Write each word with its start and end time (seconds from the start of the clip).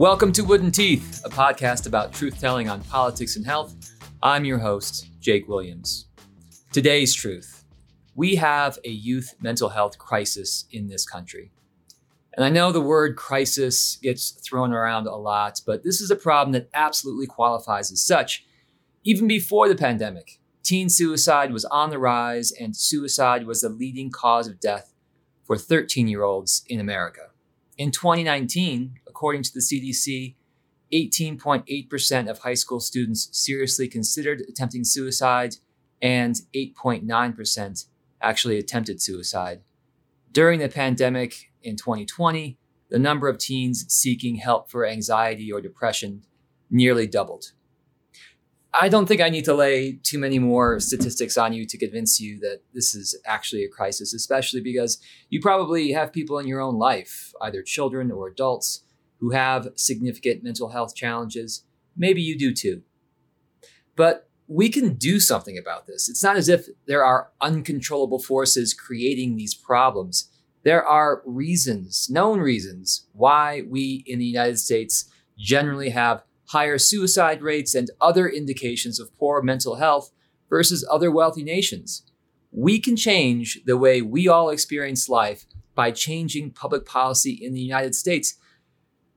Welcome 0.00 0.32
to 0.32 0.44
Wooden 0.44 0.70
Teeth, 0.70 1.20
a 1.26 1.28
podcast 1.28 1.86
about 1.86 2.14
truth 2.14 2.40
telling 2.40 2.70
on 2.70 2.82
politics 2.84 3.36
and 3.36 3.44
health. 3.44 3.74
I'm 4.22 4.46
your 4.46 4.56
host, 4.56 5.08
Jake 5.20 5.46
Williams. 5.46 6.06
Today's 6.72 7.12
truth 7.12 7.66
we 8.14 8.36
have 8.36 8.78
a 8.86 8.88
youth 8.88 9.34
mental 9.42 9.68
health 9.68 9.98
crisis 9.98 10.64
in 10.72 10.88
this 10.88 11.04
country. 11.04 11.52
And 12.32 12.46
I 12.46 12.48
know 12.48 12.72
the 12.72 12.80
word 12.80 13.16
crisis 13.16 13.98
gets 14.02 14.30
thrown 14.30 14.72
around 14.72 15.06
a 15.06 15.16
lot, 15.16 15.60
but 15.66 15.84
this 15.84 16.00
is 16.00 16.10
a 16.10 16.16
problem 16.16 16.52
that 16.52 16.70
absolutely 16.72 17.26
qualifies 17.26 17.92
as 17.92 18.02
such. 18.02 18.46
Even 19.04 19.28
before 19.28 19.68
the 19.68 19.76
pandemic, 19.76 20.40
teen 20.62 20.88
suicide 20.88 21.52
was 21.52 21.66
on 21.66 21.90
the 21.90 21.98
rise, 21.98 22.52
and 22.52 22.74
suicide 22.74 23.46
was 23.46 23.60
the 23.60 23.68
leading 23.68 24.10
cause 24.10 24.48
of 24.48 24.60
death 24.60 24.94
for 25.44 25.58
13 25.58 26.08
year 26.08 26.22
olds 26.22 26.64
in 26.70 26.80
America. 26.80 27.26
In 27.76 27.90
2019, 27.90 28.94
according 29.20 29.42
to 29.42 29.52
the 29.52 29.60
CDC, 29.60 30.34
18.8% 30.94 32.30
of 32.30 32.38
high 32.38 32.54
school 32.54 32.80
students 32.80 33.28
seriously 33.32 33.86
considered 33.86 34.42
attempting 34.48 34.82
suicide, 34.82 35.56
and 36.00 36.36
8.9% 36.54 37.84
actually 38.22 38.58
attempted 38.58 39.02
suicide. 39.02 39.60
During 40.32 40.58
the 40.58 40.70
pandemic 40.70 41.50
in 41.62 41.76
2020, 41.76 42.56
the 42.88 42.98
number 42.98 43.28
of 43.28 43.36
teens 43.36 43.84
seeking 43.88 44.36
help 44.36 44.70
for 44.70 44.86
anxiety 44.86 45.52
or 45.52 45.60
depression 45.60 46.22
nearly 46.70 47.06
doubled. 47.06 47.52
I 48.72 48.88
don't 48.88 49.04
think 49.04 49.20
I 49.20 49.28
need 49.28 49.44
to 49.44 49.54
lay 49.54 49.98
too 50.02 50.18
many 50.18 50.38
more 50.38 50.80
statistics 50.80 51.36
on 51.36 51.52
you 51.52 51.66
to 51.66 51.76
convince 51.76 52.22
you 52.22 52.40
that 52.40 52.60
this 52.72 52.94
is 52.94 53.20
actually 53.26 53.64
a 53.64 53.68
crisis, 53.68 54.14
especially 54.14 54.62
because 54.62 54.98
you 55.28 55.42
probably 55.42 55.92
have 55.92 56.10
people 56.10 56.38
in 56.38 56.46
your 56.46 56.62
own 56.62 56.78
life, 56.78 57.34
either 57.42 57.62
children 57.62 58.10
or 58.10 58.26
adults, 58.26 58.84
who 59.20 59.30
have 59.30 59.68
significant 59.76 60.42
mental 60.42 60.70
health 60.70 60.94
challenges. 60.94 61.64
Maybe 61.96 62.22
you 62.22 62.38
do 62.38 62.52
too. 62.52 62.82
But 63.96 64.28
we 64.48 64.68
can 64.68 64.94
do 64.94 65.20
something 65.20 65.56
about 65.56 65.86
this. 65.86 66.08
It's 66.08 66.22
not 66.22 66.36
as 66.36 66.48
if 66.48 66.66
there 66.86 67.04
are 67.04 67.30
uncontrollable 67.40 68.18
forces 68.18 68.74
creating 68.74 69.36
these 69.36 69.54
problems. 69.54 70.30
There 70.64 70.84
are 70.84 71.22
reasons, 71.24 72.08
known 72.10 72.40
reasons, 72.40 73.06
why 73.12 73.62
we 73.68 74.02
in 74.06 74.18
the 74.18 74.26
United 74.26 74.58
States 74.58 75.10
generally 75.38 75.90
have 75.90 76.24
higher 76.50 76.78
suicide 76.78 77.42
rates, 77.42 77.76
and 77.76 77.90
other 78.00 78.28
indications 78.28 78.98
of 78.98 79.16
poor 79.18 79.40
mental 79.40 79.76
health 79.76 80.10
versus 80.48 80.86
other 80.90 81.08
wealthy 81.08 81.44
nations. 81.44 82.02
We 82.50 82.80
can 82.80 82.96
change 82.96 83.60
the 83.66 83.76
way 83.76 84.02
we 84.02 84.26
all 84.26 84.50
experience 84.50 85.08
life 85.08 85.44
by 85.76 85.92
changing 85.92 86.50
public 86.50 86.84
policy 86.84 87.38
in 87.40 87.54
the 87.54 87.60
United 87.60 87.94
States. 87.94 88.34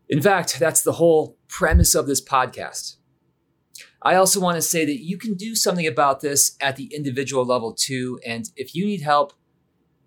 In 0.10 0.22
fact, 0.22 0.60
that's 0.60 0.84
the 0.84 0.94
whole 0.94 1.38
premise 1.48 1.96
of 1.96 2.08
this 2.08 2.24
podcast. 2.24 2.98
I 4.02 4.16
also 4.16 4.40
want 4.40 4.56
to 4.56 4.62
say 4.62 4.86
that 4.86 5.02
you 5.02 5.18
can 5.18 5.34
do 5.36 5.56
something 5.56 5.88
about 5.88 6.20
this 6.20 6.58
at 6.60 6.76
the 6.76 6.94
individual 6.94 7.46
level 7.46 7.74
too. 7.74 8.20
And 8.26 8.50
if 8.56 8.76
you 8.76 8.86
need 8.86 9.02
help, 9.02 9.34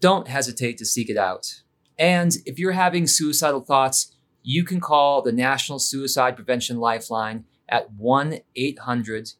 don't 0.00 0.28
hesitate 0.28 0.77
to 0.78 0.84
seek 0.84 1.08
it 1.08 1.16
out. 1.16 1.62
And 1.98 2.36
if 2.44 2.58
you're 2.58 2.72
having 2.72 3.06
suicidal 3.06 3.61
thoughts, 3.61 4.14
you 4.42 4.64
can 4.64 4.80
call 4.80 5.22
the 5.22 5.33
National 5.33 5.78
Suicide 5.78 6.36
Prevention 6.36 6.77
Lifeline 6.77 7.44
at 7.69 7.91
1 7.92 8.41
800 8.55 9.31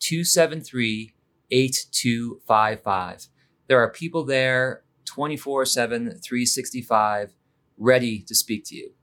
273 0.00 1.14
8255. 1.50 3.26
There 3.68 3.78
are 3.78 3.90
people 3.90 4.24
there 4.24 4.82
24 5.04 5.66
7, 5.66 6.04
365, 6.20 7.32
ready 7.78 8.20
to 8.20 8.34
speak 8.34 8.64
to 8.66 8.76
you. 8.76 8.95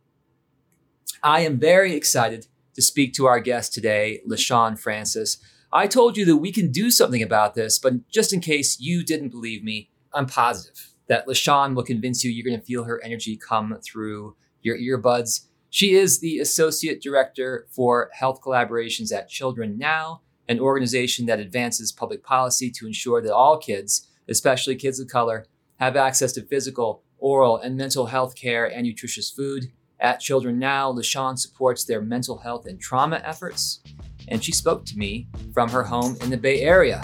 I 1.21 1.41
am 1.41 1.59
very 1.59 1.93
excited 1.93 2.47
to 2.75 2.81
speak 2.81 3.13
to 3.13 3.25
our 3.25 3.39
guest 3.39 3.73
today, 3.73 4.21
Lishaun 4.27 4.77
Francis. 4.79 5.37
I 5.71 5.87
told 5.87 6.17
you 6.17 6.25
that 6.25 6.37
we 6.37 6.51
can 6.51 6.71
do 6.71 6.91
something 6.91 7.21
about 7.21 7.55
this, 7.55 7.79
but 7.79 8.07
just 8.09 8.33
in 8.33 8.39
case 8.39 8.79
you 8.79 9.03
didn't 9.03 9.29
believe 9.29 9.63
me, 9.63 9.89
I'm 10.13 10.27
positive 10.27 10.93
that 11.07 11.27
Lishaun 11.27 11.75
will 11.75 11.83
convince 11.83 12.23
you 12.23 12.31
you're 12.31 12.45
going 12.49 12.59
to 12.59 12.65
feel 12.65 12.85
her 12.85 13.03
energy 13.03 13.37
come 13.37 13.77
through 13.83 14.35
your 14.61 14.77
earbuds 14.77 15.47
she 15.73 15.95
is 15.95 16.19
the 16.19 16.37
Associate 16.37 17.01
Director 17.01 17.65
for 17.71 18.11
Health 18.13 18.41
Collaborations 18.43 19.11
at 19.11 19.27
Children 19.27 19.75
Now, 19.75 20.21
an 20.47 20.59
organization 20.59 21.25
that 21.25 21.39
advances 21.39 21.91
public 21.91 22.23
policy 22.23 22.69
to 22.69 22.85
ensure 22.85 23.23
that 23.23 23.33
all 23.33 23.57
kids, 23.57 24.07
especially 24.29 24.75
kids 24.75 24.99
of 24.99 25.07
color, 25.07 25.47
have 25.79 25.95
access 25.95 26.31
to 26.33 26.43
physical, 26.43 27.01
oral, 27.17 27.57
and 27.57 27.75
mental 27.75 28.05
health 28.05 28.35
care 28.35 28.67
and 28.71 28.85
nutritious 28.85 29.31
food. 29.31 29.71
At 30.03 30.19
Children 30.19 30.59
Now, 30.59 30.91
Lishaun 30.91 31.39
supports 31.39 31.85
their 31.85 32.01
mental 32.01 32.37
health 32.37 32.65
and 32.65 32.77
trauma 32.77 33.21
efforts, 33.23 33.79
and 34.27 34.43
she 34.43 34.51
spoke 34.51 34.85
to 34.87 34.97
me 34.97 35.29
from 35.53 35.69
her 35.69 35.81
home 35.81 36.17
in 36.19 36.29
the 36.29 36.35
Bay 36.35 36.59
Area. 36.59 37.01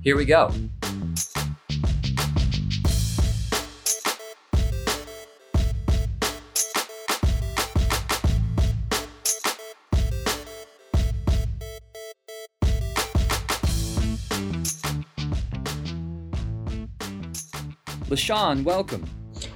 Here 0.00 0.16
we 0.16 0.24
go. 0.24 0.50
Lishaun, 18.08 18.64
welcome. 18.64 19.04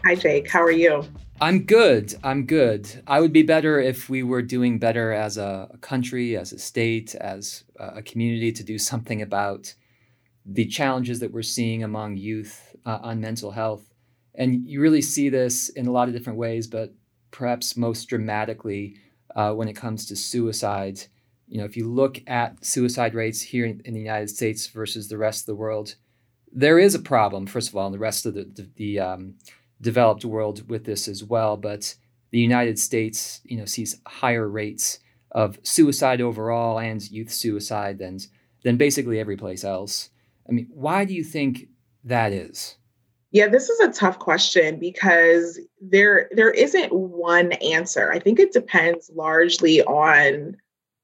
Hi, 0.05 0.15
Jake. 0.15 0.51
How 0.51 0.61
are 0.63 0.71
you? 0.71 1.07
I'm 1.43 1.65
good. 1.65 2.15
I'm 2.23 2.47
good. 2.47 3.03
I 3.05 3.21
would 3.21 3.33
be 3.33 3.43
better 3.43 3.81
if 3.81 4.09
we 4.09 4.23
were 4.23 4.43
doing 4.43 4.79
better 4.79 5.11
as 5.11 5.39
a 5.39 5.77
country, 5.81 6.37
as 6.37 6.53
a 6.53 6.59
state, 6.61 7.17
as 7.17 7.65
a 7.81 8.01
community 8.01 8.53
to 8.53 8.63
do 8.63 8.79
something 8.79 9.21
about 9.21 9.75
the 10.47 10.67
challenges 10.67 11.19
that 11.19 11.33
we're 11.33 11.43
seeing 11.43 11.83
among 11.83 12.17
youth 12.17 12.77
uh, 12.87 13.01
on 13.03 13.21
mental 13.21 13.51
health. 13.51 13.93
And 14.37 14.69
you 14.69 14.81
really 14.81 15.03
see 15.03 15.31
this 15.31 15.69
in 15.71 15.89
a 15.89 15.91
lot 15.91 16.07
of 16.07 16.15
different 16.15 16.39
ways, 16.39 16.69
but 16.69 16.95
perhaps 17.33 17.77
most 17.77 18.05
dramatically 18.05 18.99
uh, 19.35 19.53
when 19.53 19.67
it 19.67 19.75
comes 19.75 20.07
to 20.07 20.15
suicide. 20.15 21.01
You 21.49 21.59
know, 21.59 21.65
if 21.65 21.77
you 21.77 21.89
look 21.89 22.21
at 22.29 22.65
suicide 22.65 23.15
rates 23.17 23.43
here 23.43 23.67
in, 23.67 23.95
the 23.95 23.99
United 23.99 24.31
States 24.31 24.69
versus 24.69 25.09
the 25.09 25.19
rest 25.19 25.43
of 25.43 25.47
the 25.47 25.57
world, 25.57 25.97
there 26.53 26.79
is 26.79 26.95
a 26.95 27.01
problem, 27.01 27.47
first 27.49 27.69
of 27.69 27.77
all, 27.77 27.89
in 27.89 27.93
the 27.93 27.99
rest 27.99 28.27
of 28.27 28.35
the, 28.35 28.45
the, 28.45 28.69
the 28.77 29.01
um, 29.01 29.35
developed 29.83 30.25
world 30.25 30.69
with 30.71 30.85
this 30.85 31.09
as 31.09 31.23
well. 31.23 31.59
But 31.59 31.95
the 32.31 32.39
United 32.39 32.79
States, 32.79 33.43
you 33.45 33.59
know, 33.59 33.67
sees 33.67 34.01
higher 34.07 34.49
rates 34.49 34.99
of 35.33 35.59
suicide 35.63 36.21
overall 36.21 36.79
and 36.79 37.11
youth 37.11 37.31
suicide 37.31 37.99
than 37.99 38.19
than 38.65 38.77
basically 38.77 39.19
every 39.19 39.37
place 39.37 39.65
else. 39.65 40.11
I 40.49 40.53
mean, 40.53 40.69
why 40.71 41.05
do 41.05 41.15
you 41.15 41.25
think 41.25 41.69
that 42.05 42.33
is? 42.33 42.77
Yeah, 43.33 43.49
this 43.49 43.69
is 43.69 43.81
a 43.81 43.93
tough 43.93 44.19
question 44.19 44.79
because 44.79 45.59
there 45.81 46.29
there 46.33 46.51
isn't 46.51 46.93
one 46.93 47.53
answer. 47.53 48.13
I 48.13 48.19
think 48.19 48.39
it 48.39 48.53
depends 48.53 49.11
largely 49.15 49.83
on 49.83 50.57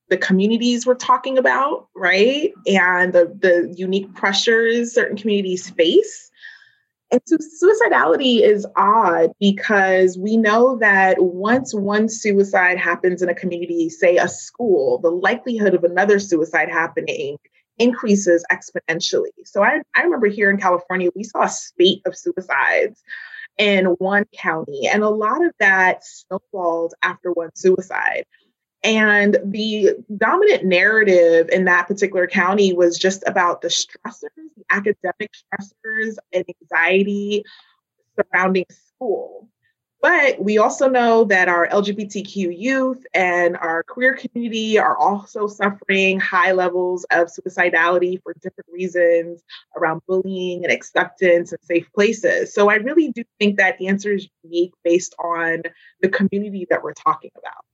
the 0.09 0.17
communities 0.17 0.87
we're 0.87 0.95
talking 0.95 1.37
about, 1.37 1.89
right? 1.95 2.53
And 2.67 3.13
the, 3.13 3.35
the 3.41 3.75
unique 3.77 4.15
pressures 4.15 4.95
certain 4.95 5.17
communities 5.17 5.69
face. 5.71 6.28
And 7.11 7.23
so 7.25 7.39
suicidality 7.39 8.43
is 8.43 8.67
odd 8.77 9.31
because 9.41 10.19
we 10.19 10.37
know 10.37 10.77
that 10.79 11.17
once 11.23 11.75
one 11.75 12.09
suicide 12.09 12.77
happens 12.77 13.23
in 13.23 13.31
a 13.31 13.35
community, 13.35 13.89
say 13.89 14.19
a 14.19 14.29
school, 14.29 14.99
the 14.99 15.11
likelihood 15.11 15.75
of 15.75 15.85
another 15.85 16.19
suicide 16.19 16.69
happening 16.69 17.39
increases 17.79 18.45
exponentially. 18.53 19.31
So 19.45 19.63
I, 19.63 19.81
I 19.95 20.03
remember 20.03 20.27
here 20.27 20.51
in 20.51 20.59
California, 20.59 21.11
we 21.15 21.23
saw 21.23 21.45
a 21.45 21.49
spate 21.49 22.03
of 22.05 22.17
suicides 22.17 23.03
in 23.57 23.87
one 23.99 24.25
county, 24.37 24.87
and 24.87 25.03
a 25.03 25.09
lot 25.09 25.45
of 25.45 25.53
that 25.59 26.05
snowballed 26.05 26.95
after 27.03 27.33
one 27.33 27.51
suicide. 27.55 28.25
And 28.85 29.39
the 29.45 29.91
dominant 30.17 30.65
narrative 30.65 31.49
in 31.51 31.65
that 31.65 31.89
particular 31.89 32.27
county 32.27 32.73
was 32.73 32.97
just 32.97 33.25
about 33.27 33.61
the 33.61 33.69
stressors, 33.69 34.31
the 34.57 34.65
academic 34.71 35.33
stressors 35.33 36.17
and 36.33 36.45
anxiety 36.63 37.45
surrounding 38.17 38.67
school. 38.71 39.49
But 40.01 40.41
we 40.41 40.59
also 40.59 40.89
know 40.89 41.25
that 41.25 41.49
our 41.49 41.67
LGBTQ 41.67 42.57
youth 42.57 43.05
and 43.15 43.57
our 43.57 43.83
queer 43.83 44.15
community 44.15 44.79
are 44.79 44.97
also 44.97 45.49
suffering 45.49 46.21
high 46.21 46.53
levels 46.53 47.05
of 47.11 47.27
suicidality 47.27 48.23
for 48.23 48.33
different 48.35 48.71
reasons 48.73 49.43
around 49.77 50.03
bullying 50.07 50.63
and 50.63 50.73
acceptance 50.73 51.51
and 51.51 51.61
safe 51.63 51.93
places. 51.93 52.55
So 52.55 52.71
I 52.71 52.77
really 52.77 53.11
do 53.11 53.25
think 53.41 53.57
that 53.57 53.83
answer 53.83 54.13
is 54.13 54.29
unique 54.45 54.73
based 54.85 55.17
on 55.19 55.63
the 56.01 56.09
community 56.09 56.65
that 56.71 56.85
we're 56.85 56.95
talking 56.95 57.33
about 57.37 57.65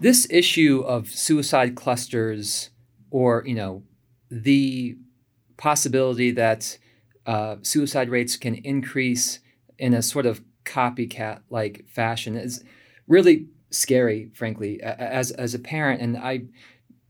this 0.00 0.26
issue 0.30 0.82
of 0.86 1.08
suicide 1.08 1.74
clusters 1.74 2.70
or 3.10 3.42
you 3.46 3.54
know 3.54 3.82
the 4.30 4.96
possibility 5.56 6.30
that 6.30 6.78
uh, 7.26 7.56
suicide 7.62 8.08
rates 8.08 8.36
can 8.36 8.54
increase 8.54 9.40
in 9.78 9.94
a 9.94 10.02
sort 10.02 10.26
of 10.26 10.42
copycat 10.64 11.40
like 11.50 11.84
fashion 11.88 12.36
is 12.36 12.64
really 13.06 13.46
scary, 13.70 14.30
frankly, 14.34 14.80
as 14.82 15.30
as 15.32 15.54
a 15.54 15.58
parent. 15.58 16.00
And 16.00 16.16
I, 16.16 16.42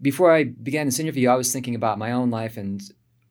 before 0.00 0.32
I 0.32 0.44
began 0.44 0.86
this 0.86 0.98
interview, 0.98 1.28
I 1.28 1.36
was 1.36 1.52
thinking 1.52 1.74
about 1.74 1.98
my 1.98 2.12
own 2.12 2.30
life 2.30 2.56
and 2.56 2.82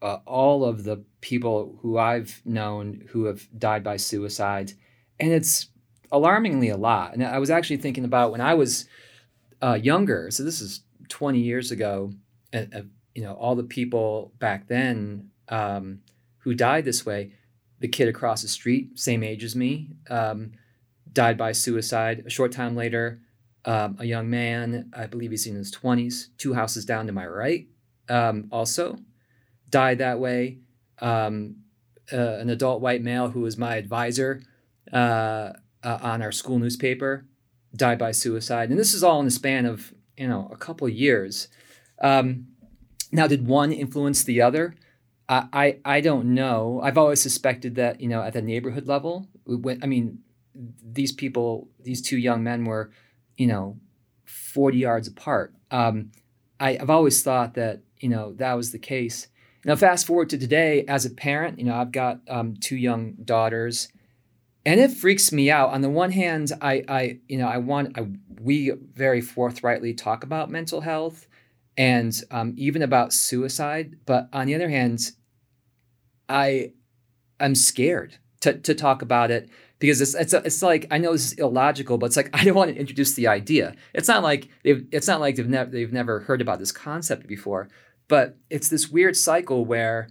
uh, 0.01 0.17
all 0.25 0.63
of 0.63 0.83
the 0.83 1.03
people 1.21 1.77
who 1.81 1.97
I've 1.97 2.41
known 2.45 3.07
who 3.09 3.25
have 3.25 3.47
died 3.57 3.83
by 3.83 3.97
suicide, 3.97 4.73
and 5.19 5.31
it's 5.31 5.67
alarmingly 6.11 6.69
a 6.69 6.77
lot. 6.77 7.13
And 7.13 7.23
I 7.23 7.39
was 7.39 7.49
actually 7.49 7.77
thinking 7.77 8.05
about 8.05 8.31
when 8.31 8.41
I 8.41 8.53
was 8.53 8.85
uh, 9.61 9.77
younger. 9.81 10.31
So 10.31 10.43
this 10.43 10.61
is 10.61 10.81
20 11.09 11.39
years 11.39 11.71
ago. 11.71 12.13
Uh, 12.53 12.65
you 13.15 13.23
know, 13.23 13.33
all 13.33 13.55
the 13.55 13.63
people 13.63 14.31
back 14.39 14.67
then 14.67 15.29
um, 15.49 15.99
who 16.39 16.53
died 16.53 16.85
this 16.85 17.05
way. 17.05 17.33
The 17.79 17.87
kid 17.87 18.07
across 18.09 18.41
the 18.41 18.47
street, 18.47 18.99
same 18.99 19.23
age 19.23 19.43
as 19.43 19.55
me, 19.55 19.91
um, 20.09 20.51
died 21.13 21.37
by 21.37 21.53
suicide. 21.53 22.23
A 22.25 22.29
short 22.29 22.51
time 22.51 22.75
later, 22.75 23.21
um, 23.65 23.95
a 23.99 24.05
young 24.05 24.29
man, 24.29 24.91
I 24.93 25.05
believe 25.05 25.31
he's 25.31 25.47
in 25.47 25.55
his 25.55 25.73
20s, 25.73 26.27
two 26.37 26.53
houses 26.53 26.85
down 26.85 27.07
to 27.07 27.13
my 27.13 27.25
right, 27.25 27.67
um, 28.09 28.47
also 28.51 28.97
died 29.69 29.99
that 29.99 30.19
way. 30.19 30.59
Um, 30.99 31.57
uh, 32.11 32.17
an 32.17 32.49
adult 32.49 32.81
white 32.81 33.01
male 33.01 33.29
who 33.29 33.41
was 33.41 33.57
my 33.57 33.75
advisor 33.75 34.41
uh, 34.91 35.53
uh, 35.83 35.99
on 36.01 36.21
our 36.21 36.31
school 36.31 36.59
newspaper 36.59 37.25
died 37.75 37.99
by 37.99 38.11
suicide, 38.11 38.69
and 38.69 38.79
this 38.79 38.93
is 38.93 39.03
all 39.03 39.19
in 39.19 39.25
the 39.25 39.31
span 39.31 39.65
of 39.65 39.93
you 40.17 40.27
know 40.27 40.49
a 40.51 40.57
couple 40.57 40.87
years. 40.89 41.47
Um, 42.01 42.47
now, 43.11 43.27
did 43.27 43.47
one 43.47 43.71
influence 43.71 44.23
the 44.23 44.41
other? 44.41 44.75
I, 45.27 45.47
I, 45.53 45.77
I 45.85 46.01
don't 46.01 46.33
know. 46.33 46.79
I've 46.83 46.97
always 46.97 47.21
suspected 47.21 47.75
that 47.75 48.01
you 48.01 48.07
know 48.07 48.21
at 48.21 48.33
the 48.33 48.41
neighborhood 48.41 48.87
level. 48.87 49.27
When, 49.45 49.83
I 49.83 49.87
mean, 49.87 50.19
these 50.83 51.11
people, 51.11 51.69
these 51.79 52.01
two 52.01 52.17
young 52.17 52.43
men 52.43 52.65
were, 52.65 52.91
you 53.37 53.47
know, 53.47 53.77
forty 54.25 54.79
yards 54.79 55.07
apart. 55.07 55.53
Um, 55.71 56.11
I, 56.59 56.77
I've 56.77 56.89
always 56.89 57.23
thought 57.23 57.53
that 57.55 57.81
you 57.99 58.09
know 58.09 58.33
that 58.33 58.53
was 58.53 58.71
the 58.71 58.79
case. 58.79 59.27
Now, 59.65 59.75
fast 59.75 60.07
forward 60.07 60.29
to 60.29 60.37
today, 60.37 60.85
as 60.87 61.05
a 61.05 61.09
parent, 61.09 61.59
you 61.59 61.65
know, 61.65 61.75
I've 61.75 61.91
got 61.91 62.21
um, 62.29 62.55
two 62.55 62.77
young 62.77 63.15
daughters, 63.25 63.89
and 64.69 64.79
it 64.79 64.91
freaks 64.91 65.31
me 65.31 65.49
out. 65.49 65.71
On 65.71 65.81
the 65.81 65.89
one 65.89 66.11
hand, 66.11 66.51
I, 66.61 66.83
I, 66.87 67.19
you 67.27 67.39
know, 67.39 67.47
I 67.47 67.57
want, 67.57 67.97
I, 67.97 68.05
we 68.39 68.69
very 68.93 69.19
forthrightly 69.19 69.95
talk 69.95 70.23
about 70.23 70.51
mental 70.51 70.81
health 70.81 71.25
and 71.75 72.13
um, 72.29 72.53
even 72.55 72.83
about 72.83 73.11
suicide, 73.11 73.95
but 74.05 74.29
on 74.31 74.45
the 74.45 74.53
other 74.53 74.69
hand, 74.69 75.09
I, 76.29 76.73
I'm 77.39 77.55
scared 77.55 78.19
to 78.41 78.59
to 78.59 78.75
talk 78.75 79.01
about 79.01 79.31
it 79.31 79.49
because 79.79 80.01
it's 80.01 80.13
it's 80.13 80.33
it's 80.33 80.61
like 80.61 80.85
I 80.91 80.99
know 80.99 81.13
this 81.13 81.31
is 81.31 81.33
illogical, 81.33 81.97
but 81.97 82.05
it's 82.05 82.17
like 82.17 82.29
I 82.39 82.43
don't 82.43 82.53
want 82.53 82.71
to 82.71 82.79
introduce 82.79 83.15
the 83.15 83.27
idea. 83.27 83.73
It's 83.95 84.07
not 84.07 84.21
like 84.21 84.49
they've 84.63 84.85
it's 84.91 85.07
not 85.07 85.19
like 85.19 85.35
they've 85.35 85.49
never 85.49 85.71
they've 85.71 85.91
never 85.91 86.19
heard 86.19 86.41
about 86.41 86.59
this 86.59 86.71
concept 86.71 87.25
before. 87.25 87.69
But 88.07 88.37
it's 88.51 88.69
this 88.69 88.87
weird 88.87 89.15
cycle 89.15 89.65
where 89.65 90.09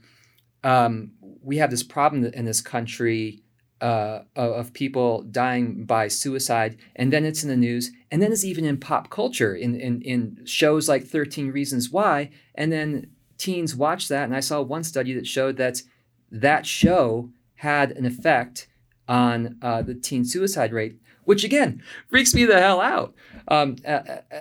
um, 0.65 1.13
we 1.43 1.59
have 1.59 1.71
this 1.71 1.85
problem 1.85 2.25
in 2.25 2.45
this 2.45 2.61
country 2.61 3.45
uh, 3.81 4.21
of 4.37 4.73
people 4.73 5.23
dying 5.23 5.85
by 5.85 6.09
suicide, 6.09 6.77
and 6.97 7.13
then 7.13 7.25
it's 7.25 7.43
in 7.43 7.49
the 7.49 7.57
news, 7.57 7.93
and 8.11 8.21
then 8.23 8.33
it's 8.33 8.45
even 8.45 8.65
in 8.65 8.79
pop 8.79 9.11
culture, 9.11 9.55
in, 9.55 9.75
in, 9.75 10.03
in 10.03 10.41
shows 10.45 10.89
like 10.89 11.07
13 11.07 11.51
Reasons 11.51 11.91
Why, 11.91 12.31
and 12.55 12.73
then 12.73 13.11
teens 13.37 13.77
watch 13.77 14.09
that. 14.09 14.25
And 14.25 14.35
I 14.35 14.41
saw 14.41 14.61
one 14.61 14.85
study 14.85 15.13
that 15.15 15.27
showed 15.27 15.57
that 15.59 15.83
that 16.31 16.67
show 16.67 17.31
had 17.57 17.93
an 17.93 18.05
effect 18.05 18.69
on 19.09 19.57
uh, 19.63 19.83
the 19.83 19.95
teen 19.95 20.25
suicide 20.25 20.73
rate, 20.73 20.99
which 21.25 21.45
again 21.45 21.83
freaks 22.09 22.35
me 22.35 22.45
the 22.45 22.61
hell 22.61 22.81
out 22.81 23.15
um, 23.49 23.77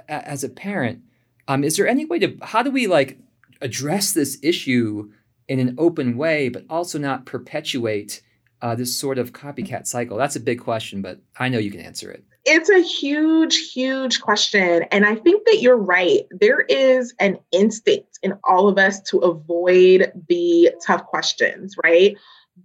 as 0.09 0.43
a 0.43 0.49
parent. 0.49 1.01
Um, 1.47 1.63
is 1.63 1.77
there 1.77 1.87
any 1.87 2.05
way 2.05 2.19
to, 2.19 2.37
how 2.41 2.61
do 2.61 2.71
we 2.71 2.87
like 2.87 3.17
address 3.61 4.11
this 4.11 4.37
issue 4.41 5.11
in 5.47 5.59
an 5.59 5.75
open 5.77 6.17
way, 6.17 6.49
but 6.49 6.65
also 6.69 6.99
not 6.99 7.25
perpetuate 7.25 8.21
uh, 8.61 8.75
this 8.75 8.95
sort 8.95 9.17
of 9.17 9.33
copycat 9.33 9.87
cycle? 9.87 10.17
That's 10.17 10.35
a 10.35 10.39
big 10.39 10.59
question, 10.59 11.01
but 11.01 11.19
I 11.37 11.49
know 11.49 11.59
you 11.59 11.71
can 11.71 11.81
answer 11.81 12.11
it. 12.11 12.23
It's 12.45 12.69
a 12.69 12.81
huge, 12.81 13.71
huge 13.73 14.21
question. 14.21 14.83
And 14.91 15.05
I 15.05 15.15
think 15.15 15.45
that 15.45 15.61
you're 15.61 15.77
right. 15.77 16.21
There 16.31 16.61
is 16.61 17.13
an 17.19 17.39
instinct 17.51 18.19
in 18.23 18.39
all 18.45 18.69
of 18.69 18.77
us 18.77 19.01
to 19.09 19.17
avoid 19.17 20.11
the 20.29 20.71
tough 20.85 21.05
questions, 21.05 21.75
right? 21.83 22.15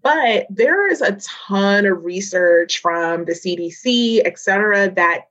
But 0.01 0.47
there 0.49 0.89
is 0.91 1.01
a 1.01 1.19
ton 1.47 1.85
of 1.85 2.05
research 2.05 2.79
from 2.79 3.25
the 3.25 3.33
CDC, 3.33 4.23
et 4.25 4.39
cetera, 4.39 4.89
that 4.91 5.27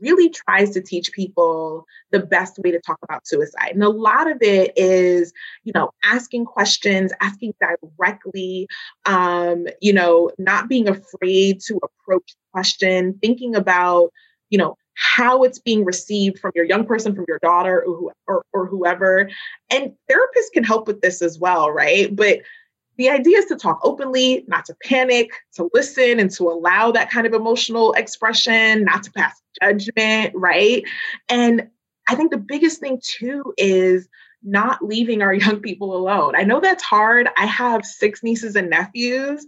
really 0.00 0.30
tries 0.30 0.70
to 0.70 0.80
teach 0.80 1.12
people 1.12 1.86
the 2.10 2.20
best 2.20 2.58
way 2.58 2.70
to 2.70 2.80
talk 2.80 2.98
about 3.02 3.26
suicide. 3.26 3.72
And 3.72 3.82
a 3.82 3.88
lot 3.88 4.30
of 4.30 4.38
it 4.40 4.72
is, 4.76 5.32
you 5.64 5.72
know, 5.74 5.90
asking 6.04 6.44
questions, 6.46 7.12
asking 7.20 7.54
directly, 7.60 8.68
um, 9.06 9.66
you 9.80 9.92
know, 9.92 10.30
not 10.38 10.68
being 10.68 10.88
afraid 10.88 11.60
to 11.66 11.78
approach 11.82 12.32
the 12.32 12.52
question, 12.52 13.18
thinking 13.20 13.54
about, 13.54 14.10
you 14.50 14.58
know, 14.58 14.76
how 14.94 15.42
it's 15.42 15.58
being 15.58 15.84
received 15.84 16.38
from 16.38 16.52
your 16.54 16.64
young 16.64 16.86
person, 16.86 17.14
from 17.14 17.24
your 17.26 17.40
daughter 17.40 17.84
or, 17.84 18.12
or, 18.28 18.44
or 18.52 18.66
whoever. 18.66 19.28
And 19.70 19.92
therapists 20.10 20.52
can 20.52 20.64
help 20.64 20.86
with 20.86 21.00
this 21.00 21.20
as 21.20 21.38
well, 21.38 21.70
right? 21.70 22.14
But 22.14 22.40
the 22.96 23.08
idea 23.08 23.38
is 23.38 23.46
to 23.46 23.56
talk 23.56 23.80
openly, 23.82 24.44
not 24.46 24.64
to 24.66 24.76
panic, 24.84 25.30
to 25.54 25.68
listen 25.74 26.20
and 26.20 26.30
to 26.32 26.44
allow 26.44 26.92
that 26.92 27.10
kind 27.10 27.26
of 27.26 27.34
emotional 27.34 27.92
expression, 27.94 28.84
not 28.84 29.02
to 29.04 29.12
pass 29.12 29.40
judgment, 29.60 30.32
right? 30.34 30.84
And 31.28 31.68
I 32.08 32.14
think 32.14 32.30
the 32.30 32.38
biggest 32.38 32.80
thing 32.80 33.00
too 33.02 33.54
is 33.56 34.08
not 34.42 34.84
leaving 34.84 35.22
our 35.22 35.34
young 35.34 35.60
people 35.60 35.96
alone. 35.96 36.34
I 36.36 36.42
know 36.42 36.60
that's 36.60 36.82
hard. 36.82 37.28
I 37.36 37.46
have 37.46 37.84
six 37.84 38.22
nieces 38.22 38.56
and 38.56 38.70
nephews, 38.70 39.44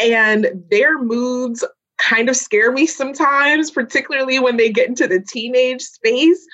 and 0.00 0.48
their 0.70 0.98
moods 0.98 1.64
kind 1.98 2.28
of 2.28 2.36
scare 2.36 2.72
me 2.72 2.86
sometimes, 2.86 3.70
particularly 3.70 4.38
when 4.38 4.56
they 4.56 4.70
get 4.70 4.88
into 4.88 5.06
the 5.06 5.20
teenage 5.20 5.82
space. 5.82 6.46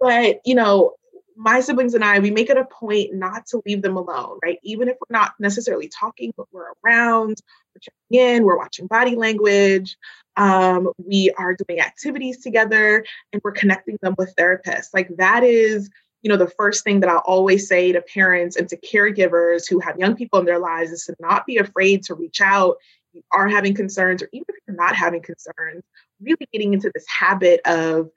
But, 0.00 0.40
you 0.44 0.54
know, 0.54 0.94
my 1.40 1.60
siblings 1.60 1.94
and 1.94 2.04
I, 2.04 2.18
we 2.18 2.30
make 2.30 2.50
it 2.50 2.58
a 2.58 2.66
point 2.66 3.14
not 3.14 3.46
to 3.46 3.62
leave 3.64 3.80
them 3.80 3.96
alone, 3.96 4.38
right? 4.44 4.58
Even 4.62 4.88
if 4.88 4.96
we're 5.00 5.16
not 5.16 5.32
necessarily 5.38 5.88
talking, 5.88 6.34
but 6.36 6.46
we're 6.52 6.74
around, 6.84 7.40
we're 7.74 7.80
checking 7.80 8.36
in, 8.36 8.44
we're 8.44 8.58
watching 8.58 8.86
body 8.86 9.16
language, 9.16 9.96
um, 10.36 10.92
we 10.98 11.32
are 11.38 11.56
doing 11.56 11.80
activities 11.80 12.42
together, 12.42 13.06
and 13.32 13.40
we're 13.42 13.52
connecting 13.52 13.96
them 14.02 14.14
with 14.18 14.34
therapists. 14.36 14.88
Like 14.92 15.08
that 15.16 15.42
is, 15.42 15.88
you 16.20 16.28
know, 16.28 16.36
the 16.36 16.52
first 16.58 16.84
thing 16.84 17.00
that 17.00 17.08
I'll 17.08 17.18
always 17.24 17.66
say 17.66 17.90
to 17.92 18.02
parents 18.02 18.56
and 18.56 18.68
to 18.68 18.76
caregivers 18.76 19.66
who 19.66 19.80
have 19.80 19.98
young 19.98 20.16
people 20.16 20.40
in 20.40 20.44
their 20.44 20.58
lives 20.58 20.90
is 20.90 21.06
to 21.06 21.16
not 21.20 21.46
be 21.46 21.56
afraid 21.56 22.02
to 22.04 22.14
reach 22.14 22.42
out. 22.42 22.76
You 23.14 23.22
are 23.32 23.48
having 23.48 23.74
concerns, 23.74 24.22
or 24.22 24.28
even 24.34 24.44
if 24.48 24.56
you're 24.68 24.76
not 24.76 24.94
having 24.94 25.22
concerns, 25.22 25.82
really 26.20 26.46
getting 26.52 26.74
into 26.74 26.90
this 26.94 27.06
habit 27.08 27.62
of 27.64 28.10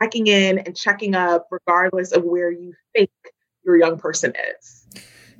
checking 0.00 0.26
in 0.26 0.58
and 0.58 0.76
checking 0.76 1.14
up 1.14 1.46
regardless 1.50 2.12
of 2.12 2.24
where 2.24 2.50
you 2.50 2.72
think 2.94 3.10
your 3.64 3.76
young 3.76 3.98
person 3.98 4.32
is. 4.58 4.86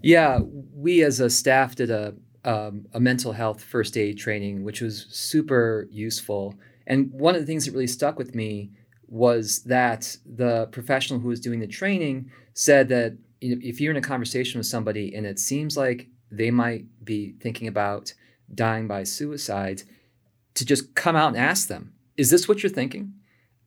Yeah, 0.02 0.40
we 0.74 1.02
as 1.02 1.20
a 1.20 1.30
staff 1.30 1.76
did 1.76 1.90
a 1.90 2.14
um, 2.44 2.86
a 2.94 3.00
mental 3.00 3.32
health 3.32 3.62
first 3.62 3.96
aid 3.96 4.18
training, 4.18 4.62
which 4.62 4.80
was 4.80 5.06
super 5.10 5.88
useful. 5.90 6.54
And 6.86 7.10
one 7.12 7.34
of 7.34 7.40
the 7.40 7.46
things 7.46 7.66
that 7.66 7.72
really 7.72 7.88
stuck 7.88 8.18
with 8.18 8.36
me 8.36 8.70
was 9.08 9.64
that 9.64 10.16
the 10.24 10.68
professional 10.68 11.18
who 11.18 11.28
was 11.28 11.40
doing 11.40 11.58
the 11.58 11.66
training 11.66 12.30
said 12.54 12.88
that 12.88 13.18
if 13.40 13.80
you're 13.80 13.90
in 13.90 13.96
a 13.96 14.00
conversation 14.00 14.58
with 14.58 14.66
somebody 14.66 15.14
and 15.14 15.26
it 15.26 15.40
seems 15.40 15.76
like 15.76 16.08
they 16.30 16.52
might 16.52 16.84
be 17.04 17.34
thinking 17.40 17.66
about 17.66 18.14
dying 18.54 18.86
by 18.86 19.02
suicide, 19.02 19.82
to 20.54 20.64
just 20.64 20.94
come 20.94 21.16
out 21.16 21.28
and 21.28 21.36
ask 21.36 21.68
them, 21.68 21.92
"Is 22.16 22.30
this 22.30 22.48
what 22.48 22.62
you're 22.62 22.70
thinking?" 22.70 23.12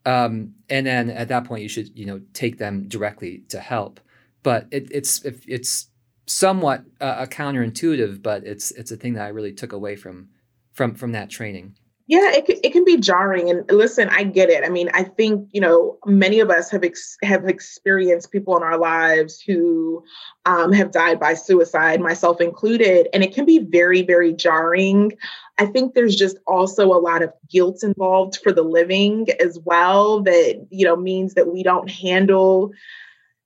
Um, 0.10 0.56
and 0.70 0.88
then 0.88 1.10
at 1.10 1.28
that 1.28 1.46
point, 1.46 1.62
you 1.62 1.70
should 1.70 1.98
you 1.98 2.06
know 2.06 2.22
take 2.34 2.58
them 2.58 2.88
directly 2.88 3.44
to 3.50 3.60
help. 3.60 4.00
But 4.42 4.68
it, 4.72 4.88
it's 4.92 5.22
it's 5.24 5.88
somewhat 6.26 6.84
uh, 7.00 7.26
counterintuitive, 7.26 8.24
but 8.24 8.44
it's 8.44 8.72
it's 8.72 8.92
a 8.92 8.98
thing 8.98 9.14
that 9.14 9.26
I 9.26 9.30
really 9.30 9.54
took 9.54 9.74
away 9.74 9.96
from 9.96 10.30
from 10.74 10.96
from 10.96 11.12
that 11.12 11.30
training. 11.30 11.76
Yeah, 12.10 12.32
it 12.34 12.46
it 12.64 12.74
can 12.74 12.86
be 12.86 12.98
jarring. 12.98 13.52
And 13.52 13.64
listen, 13.70 14.10
I 14.10 14.24
get 14.24 14.50
it. 14.50 14.64
I 14.66 14.70
mean, 14.70 14.90
I 14.96 15.04
think, 15.04 15.48
you 15.52 15.62
know, 15.62 16.00
many 16.08 16.40
of 16.40 16.50
us 16.50 16.72
have 16.72 16.84
ex- 16.84 17.18
have 17.22 17.48
experienced 17.48 18.32
people 18.32 18.58
in 18.58 18.64
our 18.64 18.80
lives 18.80 19.40
who 19.40 20.04
um, 20.46 20.74
have 20.74 20.92
died 20.92 21.20
by 21.20 21.36
suicide, 21.36 22.02
myself 22.02 22.42
included. 22.42 23.08
And 23.14 23.24
it 23.24 23.32
can 23.32 23.46
be 23.46 23.60
very, 23.60 24.02
very 24.02 24.34
jarring. 24.34 25.12
I 25.60 25.68
think 25.68 25.94
there's 25.94 26.16
just 26.16 26.38
also 26.48 26.88
a 26.88 26.98
lot 26.98 27.22
of 27.22 27.32
guilt 27.48 27.84
involved 27.84 28.40
for 28.42 28.52
the 28.52 28.64
living 28.64 29.28
as 29.40 29.60
well 29.64 30.24
that, 30.24 30.66
you 30.72 30.86
know, 30.88 30.96
means 30.96 31.36
that 31.36 31.54
we 31.54 31.62
don't 31.62 31.92
handle 31.92 32.72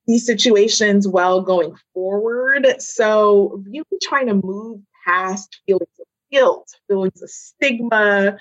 these 0.07 0.25
situations 0.25 1.07
well 1.07 1.41
going 1.41 1.75
forward. 1.93 2.67
So, 2.79 3.61
really 3.67 3.85
trying 4.01 4.27
to 4.27 4.35
move 4.43 4.81
past 5.05 5.61
feelings 5.65 5.87
of 5.99 6.07
guilt, 6.33 6.75
feelings 6.87 7.21
of 7.21 7.29
stigma, 7.29 8.35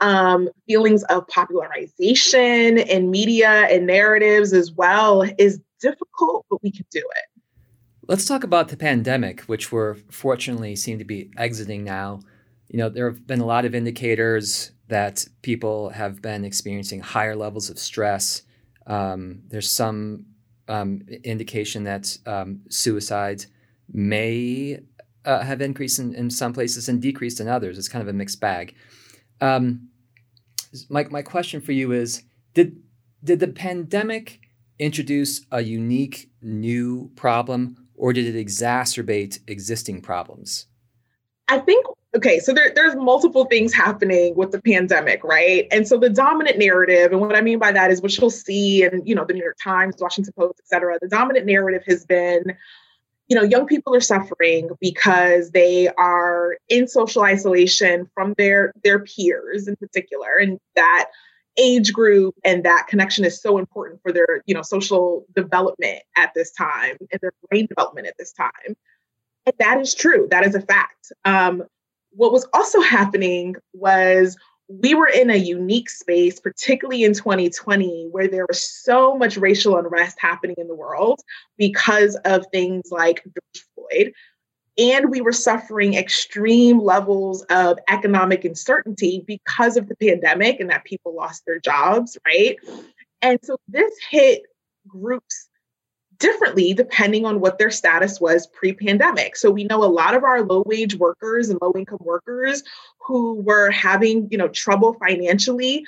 um, 0.00 0.48
feelings 0.66 1.04
of 1.04 1.26
popularization 1.28 2.78
in 2.78 3.10
media 3.10 3.66
and 3.70 3.86
narratives 3.86 4.52
as 4.52 4.72
well 4.72 5.22
is 5.38 5.60
difficult, 5.80 6.44
but 6.50 6.62
we 6.62 6.72
can 6.72 6.84
do 6.90 6.98
it. 6.98 7.42
Let's 8.08 8.26
talk 8.26 8.44
about 8.44 8.68
the 8.68 8.76
pandemic, 8.76 9.42
which 9.42 9.72
we're 9.72 9.94
fortunately 10.10 10.76
seem 10.76 10.98
to 10.98 11.04
be 11.04 11.30
exiting 11.36 11.84
now. 11.84 12.20
You 12.68 12.78
know, 12.78 12.88
there 12.88 13.08
have 13.08 13.26
been 13.26 13.40
a 13.40 13.46
lot 13.46 13.64
of 13.64 13.74
indicators 13.74 14.72
that 14.88 15.26
people 15.42 15.90
have 15.90 16.22
been 16.22 16.44
experiencing 16.44 17.00
higher 17.00 17.34
levels 17.34 17.70
of 17.70 17.78
stress. 17.78 18.42
Um, 18.86 19.42
there's 19.48 19.70
some 19.70 20.26
um, 20.68 21.02
indication 21.24 21.84
that 21.84 22.16
um, 22.26 22.60
suicides 22.68 23.48
may 23.92 24.80
uh, 25.26 25.42
have 25.42 25.60
increased 25.60 25.98
in, 25.98 26.14
in, 26.14 26.30
some 26.30 26.52
places 26.52 26.88
and 26.88 27.02
decreased 27.02 27.40
in 27.40 27.48
others. 27.48 27.78
It's 27.78 27.88
kind 27.88 28.02
of 28.02 28.08
a 28.08 28.12
mixed 28.12 28.40
bag. 28.40 28.74
Um, 29.40 29.88
my, 30.88 31.04
my 31.04 31.22
question 31.22 31.60
for 31.60 31.72
you 31.72 31.92
is 31.92 32.22
did, 32.54 32.76
did 33.22 33.40
the 33.40 33.48
pandemic 33.48 34.40
introduce 34.78 35.44
a 35.50 35.62
unique 35.62 36.30
new 36.42 37.10
problem 37.16 37.76
or 37.94 38.12
did 38.12 38.34
it 38.34 38.46
exacerbate 38.46 39.40
existing 39.48 40.02
problems? 40.02 40.66
I 41.48 41.58
think 41.58 41.86
okay, 42.16 42.38
so 42.38 42.52
there, 42.52 42.72
there's 42.74 42.96
multiple 42.96 43.44
things 43.44 43.74
happening 43.74 44.34
with 44.34 44.50
the 44.50 44.60
pandemic, 44.62 45.22
right? 45.22 45.68
And 45.70 45.86
so 45.86 45.98
the 45.98 46.08
dominant 46.08 46.58
narrative, 46.58 47.12
and 47.12 47.20
what 47.20 47.36
I 47.36 47.42
mean 47.42 47.58
by 47.58 47.72
that 47.72 47.90
is 47.90 48.00
what 48.00 48.16
you'll 48.16 48.30
see 48.30 48.82
in, 48.82 49.02
you 49.04 49.14
know, 49.14 49.24
the 49.24 49.34
New 49.34 49.42
York 49.42 49.58
Times, 49.62 49.96
Washington 50.00 50.32
Post, 50.36 50.60
et 50.60 50.66
cetera, 50.66 50.98
the 51.00 51.08
dominant 51.08 51.44
narrative 51.46 51.82
has 51.86 52.06
been, 52.06 52.56
you 53.28 53.34
know, 53.34 53.42
young 53.42 53.66
people 53.66 53.94
are 53.94 54.00
suffering 54.00 54.70
because 54.80 55.50
they 55.50 55.88
are 55.98 56.56
in 56.68 56.86
social 56.86 57.22
isolation 57.22 58.08
from 58.14 58.34
their 58.38 58.72
their 58.84 59.00
peers 59.00 59.66
in 59.66 59.76
particular, 59.76 60.36
and 60.40 60.58
that 60.76 61.10
age 61.58 61.92
group 61.92 62.34
and 62.44 62.64
that 62.64 62.86
connection 62.88 63.24
is 63.24 63.40
so 63.40 63.58
important 63.58 64.00
for 64.02 64.12
their, 64.12 64.42
you 64.46 64.54
know, 64.54 64.62
social 64.62 65.24
development 65.34 66.02
at 66.16 66.32
this 66.34 66.52
time 66.52 66.96
and 67.10 67.20
their 67.20 67.32
brain 67.48 67.66
development 67.66 68.06
at 68.06 68.14
this 68.18 68.32
time. 68.32 68.76
And 69.46 69.54
that 69.58 69.80
is 69.80 69.94
true. 69.94 70.28
That 70.30 70.44
is 70.44 70.54
a 70.54 70.60
fact. 70.60 71.12
Um, 71.24 71.64
what 72.10 72.32
was 72.32 72.46
also 72.52 72.80
happening 72.80 73.56
was 73.72 74.36
we 74.68 74.94
were 74.94 75.08
in 75.08 75.30
a 75.30 75.36
unique 75.36 75.88
space, 75.88 76.40
particularly 76.40 77.04
in 77.04 77.14
2020, 77.14 78.08
where 78.10 78.28
there 78.28 78.46
was 78.48 78.68
so 78.68 79.16
much 79.16 79.36
racial 79.36 79.76
unrest 79.76 80.18
happening 80.20 80.56
in 80.58 80.66
the 80.66 80.74
world 80.74 81.20
because 81.56 82.16
of 82.24 82.46
things 82.52 82.90
like 82.90 83.22
George 83.24 83.66
Floyd. 83.74 84.12
And 84.78 85.10
we 85.10 85.20
were 85.20 85.32
suffering 85.32 85.94
extreme 85.94 86.80
levels 86.80 87.42
of 87.44 87.78
economic 87.88 88.44
uncertainty 88.44 89.24
because 89.26 89.76
of 89.76 89.88
the 89.88 89.96
pandemic 89.96 90.60
and 90.60 90.68
that 90.70 90.84
people 90.84 91.14
lost 91.14 91.44
their 91.46 91.58
jobs, 91.58 92.18
right? 92.26 92.58
And 93.22 93.38
so 93.42 93.56
this 93.68 93.94
hit 94.10 94.42
groups 94.86 95.48
differently 96.18 96.72
depending 96.74 97.24
on 97.24 97.40
what 97.40 97.58
their 97.58 97.70
status 97.70 98.20
was 98.20 98.46
pre 98.46 98.72
pandemic. 98.72 99.36
So 99.36 99.50
we 99.50 99.64
know 99.64 99.84
a 99.84 99.86
lot 99.86 100.14
of 100.14 100.24
our 100.24 100.42
low 100.42 100.62
wage 100.66 100.94
workers 100.96 101.48
and 101.48 101.58
low 101.60 101.72
income 101.76 102.00
workers 102.00 102.62
who 103.06 103.40
were 103.40 103.70
having, 103.70 104.28
you 104.30 104.38
know, 104.38 104.48
trouble 104.48 104.94
financially. 104.94 105.84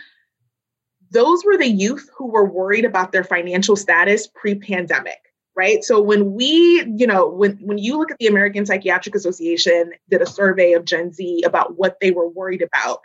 Those 1.11 1.45
were 1.45 1.57
the 1.57 1.69
youth 1.69 2.11
who 2.17 2.27
were 2.27 2.45
worried 2.45 2.85
about 2.85 3.13
their 3.13 3.25
financial 3.25 3.77
status 3.77 4.27
pre 4.27 4.55
pandemic. 4.55 5.19
Right. 5.57 5.83
So 5.83 6.01
when 6.01 6.35
we, 6.35 6.85
you 6.97 7.07
know, 7.07 7.29
when 7.29 7.57
when 7.57 7.79
you 7.79 7.99
look 7.99 8.13
at 8.13 8.19
the 8.19 8.29
American 8.29 8.65
Psychiatric 8.65 9.17
Association 9.17 9.93
did 10.09 10.23
a 10.23 10.27
survey 10.27 10.75
of 10.75 10.85
Gen 10.85 11.13
Z 11.13 11.43
about 11.45 11.77
what 11.77 11.99
they 12.01 12.13
were 12.13 12.29
worried 12.29 12.63
about, 12.63 13.01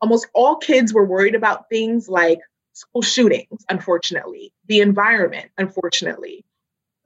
almost 0.00 0.28
all 0.32 0.56
kids 0.56 0.94
were 0.94 1.04
worried 1.04 1.34
about 1.34 1.68
things 1.68 2.08
like 2.08 2.38
school 2.74 3.02
shootings, 3.02 3.64
unfortunately, 3.68 4.52
the 4.66 4.80
environment, 4.80 5.50
unfortunately, 5.58 6.44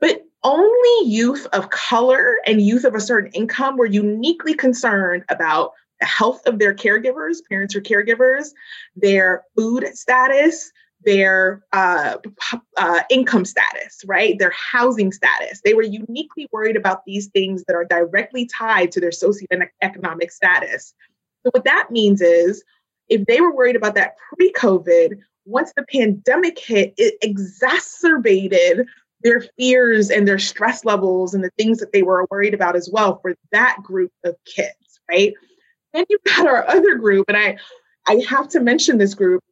but 0.04 0.22
only 0.42 1.08
youth 1.10 1.46
of 1.54 1.70
color 1.70 2.36
and 2.46 2.60
youth 2.60 2.84
of 2.84 2.94
a 2.94 3.00
certain 3.00 3.32
income 3.32 3.78
were 3.78 3.86
uniquely 3.86 4.52
concerned 4.52 5.24
about 5.30 5.72
the 5.98 6.04
health 6.04 6.42
of 6.44 6.58
their 6.58 6.74
caregivers, 6.74 7.38
parents 7.48 7.74
or 7.74 7.80
caregivers, 7.80 8.48
their 8.94 9.44
food 9.56 9.86
status, 9.94 10.70
their 11.06 11.64
uh, 11.72 12.18
uh, 12.76 13.00
income 13.08 13.46
status, 13.46 14.04
right? 14.04 14.38
Their 14.38 14.52
housing 14.52 15.10
status. 15.10 15.62
They 15.64 15.72
were 15.72 15.82
uniquely 15.82 16.48
worried 16.52 16.76
about 16.76 17.06
these 17.06 17.28
things 17.28 17.64
that 17.66 17.74
are 17.74 17.86
directly 17.86 18.44
tied 18.44 18.92
to 18.92 19.00
their 19.00 19.08
socioeconomic 19.08 20.30
status. 20.30 20.92
So, 21.44 21.50
what 21.50 21.64
that 21.64 21.90
means 21.90 22.20
is 22.20 22.62
if 23.08 23.24
they 23.24 23.40
were 23.40 23.54
worried 23.54 23.76
about 23.76 23.94
that 23.94 24.16
pre 24.36 24.52
COVID, 24.52 25.20
once 25.46 25.72
the 25.74 25.84
pandemic 25.90 26.58
hit, 26.58 26.92
it 26.98 27.14
exacerbated 27.22 28.86
their 29.24 29.40
fears 29.58 30.10
and 30.10 30.28
their 30.28 30.38
stress 30.38 30.84
levels 30.84 31.34
and 31.34 31.42
the 31.42 31.50
things 31.58 31.78
that 31.78 31.92
they 31.92 32.02
were 32.02 32.26
worried 32.30 32.54
about 32.54 32.76
as 32.76 32.88
well 32.92 33.18
for 33.20 33.34
that 33.50 33.78
group 33.82 34.12
of 34.24 34.36
kids, 34.44 35.00
right? 35.10 35.32
Then 35.92 36.04
you've 36.08 36.22
got 36.24 36.46
our 36.46 36.68
other 36.68 36.96
group, 36.96 37.26
and 37.28 37.36
I 37.36 37.56
I 38.06 38.22
have 38.28 38.48
to 38.50 38.60
mention 38.60 38.98
this 38.98 39.14
group 39.14 39.42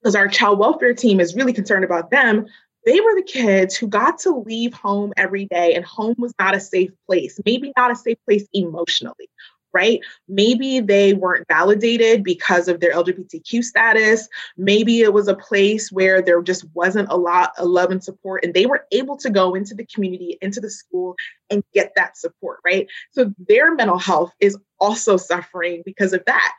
because 0.00 0.16
our 0.16 0.28
child 0.28 0.58
welfare 0.58 0.94
team 0.94 1.20
is 1.20 1.36
really 1.36 1.52
concerned 1.52 1.84
about 1.84 2.10
them. 2.10 2.46
They 2.84 3.00
were 3.00 3.14
the 3.14 3.22
kids 3.22 3.76
who 3.76 3.86
got 3.86 4.18
to 4.20 4.42
leave 4.44 4.74
home 4.74 5.12
every 5.16 5.46
day, 5.46 5.74
and 5.74 5.84
home 5.84 6.16
was 6.18 6.34
not 6.40 6.56
a 6.56 6.60
safe 6.60 6.90
place, 7.06 7.38
maybe 7.46 7.72
not 7.76 7.92
a 7.92 7.96
safe 7.96 8.18
place 8.26 8.46
emotionally, 8.52 9.28
right? 9.72 10.00
Maybe 10.28 10.80
they 10.80 11.14
weren't 11.14 11.46
validated 11.48 12.22
because 12.22 12.68
of 12.68 12.80
their 12.80 12.92
LGBTQ 12.92 13.62
status. 13.62 14.28
Maybe 14.56 15.00
it 15.00 15.12
was 15.12 15.28
a 15.28 15.34
place 15.34 15.90
where 15.90 16.22
there 16.22 16.42
just 16.42 16.64
wasn't 16.74 17.10
a 17.10 17.16
lot 17.16 17.52
of 17.58 17.68
love 17.68 17.90
and 17.90 18.02
support, 18.02 18.44
and 18.44 18.54
they 18.54 18.66
were 18.66 18.86
able 18.92 19.16
to 19.18 19.30
go 19.30 19.54
into 19.54 19.74
the 19.74 19.86
community, 19.86 20.38
into 20.42 20.60
the 20.60 20.70
school, 20.70 21.16
and 21.50 21.62
get 21.74 21.92
that 21.96 22.16
support, 22.16 22.60
right? 22.64 22.86
So 23.12 23.32
their 23.48 23.74
mental 23.74 23.98
health 23.98 24.32
is 24.40 24.58
also 24.78 25.16
suffering 25.16 25.82
because 25.84 26.12
of 26.12 26.24
that. 26.26 26.52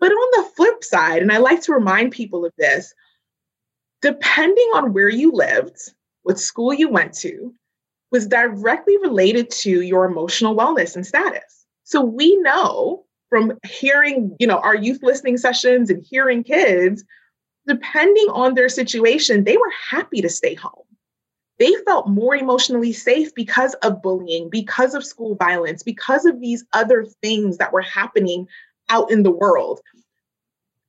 But 0.00 0.12
on 0.12 0.44
the 0.44 0.50
flip 0.50 0.84
side, 0.84 1.22
and 1.22 1.32
I 1.32 1.38
like 1.38 1.62
to 1.62 1.72
remind 1.72 2.12
people 2.12 2.44
of 2.44 2.52
this, 2.58 2.92
depending 4.02 4.68
on 4.74 4.92
where 4.92 5.08
you 5.08 5.32
lived, 5.32 5.78
what 6.24 6.38
school 6.38 6.74
you 6.74 6.88
went 6.88 7.14
to, 7.14 7.54
was 8.10 8.26
directly 8.26 8.96
related 8.98 9.50
to 9.50 9.80
your 9.80 10.04
emotional 10.04 10.54
wellness 10.54 10.94
and 10.94 11.06
status. 11.06 11.63
So 11.84 12.02
we 12.02 12.36
know 12.38 13.04
from 13.30 13.58
hearing, 13.64 14.36
you 14.38 14.46
know, 14.46 14.58
our 14.58 14.74
youth 14.74 15.00
listening 15.02 15.36
sessions 15.36 15.90
and 15.90 16.02
hearing 16.02 16.42
kids, 16.42 17.04
depending 17.66 18.26
on 18.30 18.54
their 18.54 18.68
situation, 18.68 19.44
they 19.44 19.56
were 19.56 19.72
happy 19.90 20.20
to 20.22 20.28
stay 20.28 20.54
home. 20.54 20.84
They 21.58 21.72
felt 21.86 22.08
more 22.08 22.34
emotionally 22.34 22.92
safe 22.92 23.34
because 23.34 23.74
of 23.74 24.02
bullying, 24.02 24.48
because 24.50 24.94
of 24.94 25.04
school 25.04 25.36
violence, 25.36 25.82
because 25.82 26.26
of 26.26 26.40
these 26.40 26.64
other 26.72 27.06
things 27.22 27.58
that 27.58 27.72
were 27.72 27.80
happening 27.80 28.48
out 28.88 29.10
in 29.10 29.22
the 29.22 29.30
world. 29.30 29.80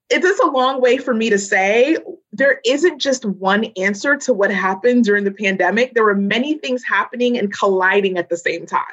It 0.09 0.23
is 0.23 0.39
a 0.39 0.47
long 0.47 0.81
way 0.81 0.97
for 0.97 1.13
me 1.13 1.29
to 1.29 1.37
say 1.39 1.97
there 2.31 2.61
isn't 2.65 2.99
just 2.99 3.25
one 3.25 3.65
answer 3.77 4.17
to 4.17 4.33
what 4.33 4.51
happened 4.51 5.03
during 5.03 5.23
the 5.23 5.31
pandemic. 5.31 5.93
There 5.93 6.03
were 6.03 6.15
many 6.15 6.57
things 6.57 6.83
happening 6.83 7.37
and 7.37 7.51
colliding 7.51 8.17
at 8.17 8.29
the 8.29 8.37
same 8.37 8.65
time. 8.65 8.83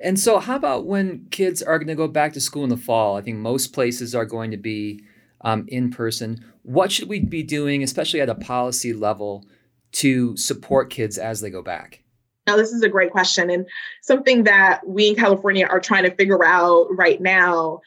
And 0.00 0.18
so, 0.18 0.38
how 0.38 0.56
about 0.56 0.86
when 0.86 1.26
kids 1.30 1.62
are 1.62 1.78
going 1.78 1.88
to 1.88 1.94
go 1.94 2.08
back 2.08 2.32
to 2.34 2.40
school 2.40 2.64
in 2.64 2.70
the 2.70 2.76
fall? 2.76 3.16
I 3.16 3.22
think 3.22 3.38
most 3.38 3.72
places 3.72 4.14
are 4.14 4.24
going 4.24 4.50
to 4.52 4.56
be 4.56 5.02
um, 5.40 5.64
in 5.68 5.90
person. 5.90 6.44
What 6.62 6.92
should 6.92 7.08
we 7.08 7.20
be 7.20 7.42
doing, 7.42 7.82
especially 7.82 8.20
at 8.20 8.28
a 8.28 8.34
policy 8.34 8.92
level, 8.92 9.44
to 9.92 10.36
support 10.36 10.90
kids 10.90 11.18
as 11.18 11.40
they 11.40 11.50
go 11.50 11.62
back? 11.62 12.02
Now, 12.46 12.56
this 12.56 12.72
is 12.72 12.82
a 12.82 12.88
great 12.88 13.10
question 13.10 13.50
and 13.50 13.66
something 14.02 14.44
that 14.44 14.86
we 14.86 15.08
in 15.08 15.16
California 15.16 15.66
are 15.66 15.80
trying 15.80 16.04
to 16.04 16.14
figure 16.14 16.44
out 16.44 16.86
right 16.90 17.20
now. 17.20 17.80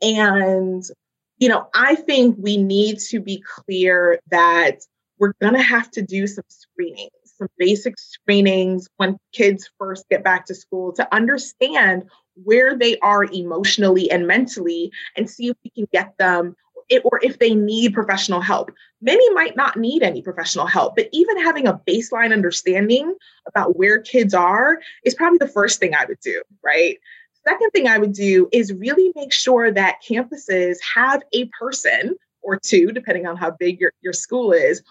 And, 0.00 0.82
you 1.36 1.48
know, 1.48 1.68
I 1.74 1.94
think 1.94 2.36
we 2.38 2.56
need 2.56 3.00
to 3.10 3.20
be 3.20 3.42
clear 3.46 4.18
that 4.30 4.78
we're 5.18 5.34
going 5.42 5.54
to 5.54 5.62
have 5.62 5.90
to 5.90 6.02
do 6.02 6.26
some 6.26 6.44
screening 6.48 7.10
some 7.38 7.48
basic 7.58 7.98
screenings 7.98 8.88
when 8.96 9.16
kids 9.32 9.70
first 9.78 10.08
get 10.08 10.24
back 10.24 10.46
to 10.46 10.54
school 10.54 10.92
to 10.92 11.14
understand 11.14 12.04
where 12.44 12.76
they 12.76 12.98
are 12.98 13.24
emotionally 13.24 14.10
and 14.10 14.26
mentally 14.26 14.92
and 15.16 15.28
see 15.28 15.48
if 15.48 15.56
we 15.64 15.70
can 15.70 15.88
get 15.92 16.16
them 16.18 16.54
it, 16.88 17.02
or 17.04 17.20
if 17.22 17.38
they 17.38 17.54
need 17.54 17.94
professional 17.94 18.40
help. 18.40 18.72
Many 19.00 19.30
might 19.34 19.56
not 19.56 19.76
need 19.76 20.02
any 20.02 20.22
professional 20.22 20.66
help, 20.66 20.96
but 20.96 21.08
even 21.12 21.38
having 21.38 21.66
a 21.66 21.80
baseline 21.86 22.32
understanding 22.32 23.14
about 23.46 23.76
where 23.76 24.00
kids 24.00 24.34
are 24.34 24.78
is 25.04 25.14
probably 25.14 25.38
the 25.38 25.48
first 25.48 25.80
thing 25.80 25.94
I 25.94 26.04
would 26.06 26.20
do, 26.20 26.42
right? 26.62 26.98
Second 27.44 27.70
thing 27.70 27.86
I 27.86 27.98
would 27.98 28.12
do 28.12 28.48
is 28.52 28.72
really 28.72 29.12
make 29.14 29.32
sure 29.32 29.70
that 29.70 29.98
campuses 30.08 30.76
have 30.94 31.22
a 31.32 31.46
person 31.46 32.16
or 32.42 32.58
two, 32.58 32.92
depending 32.92 33.26
on 33.26 33.36
how 33.36 33.50
big 33.50 33.80
your, 33.80 33.92
your 34.00 34.12
school 34.12 34.52
is, 34.52 34.82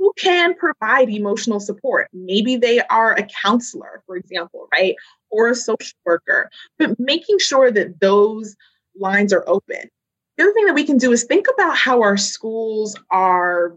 who 0.00 0.14
can 0.16 0.54
provide 0.54 1.10
emotional 1.10 1.60
support. 1.60 2.08
Maybe 2.14 2.56
they 2.56 2.80
are 2.80 3.12
a 3.12 3.28
counselor, 3.42 4.02
for 4.06 4.16
example, 4.16 4.66
right? 4.72 4.96
Or 5.30 5.48
a 5.48 5.54
social 5.54 5.96
worker, 6.06 6.50
but 6.78 6.98
making 6.98 7.38
sure 7.38 7.70
that 7.70 8.00
those 8.00 8.56
lines 8.98 9.30
are 9.30 9.44
open. 9.46 9.90
The 10.38 10.44
other 10.44 10.52
thing 10.54 10.64
that 10.66 10.74
we 10.74 10.84
can 10.84 10.96
do 10.96 11.12
is 11.12 11.24
think 11.24 11.46
about 11.52 11.76
how 11.76 12.00
our 12.00 12.16
schools 12.16 12.96
are 13.10 13.76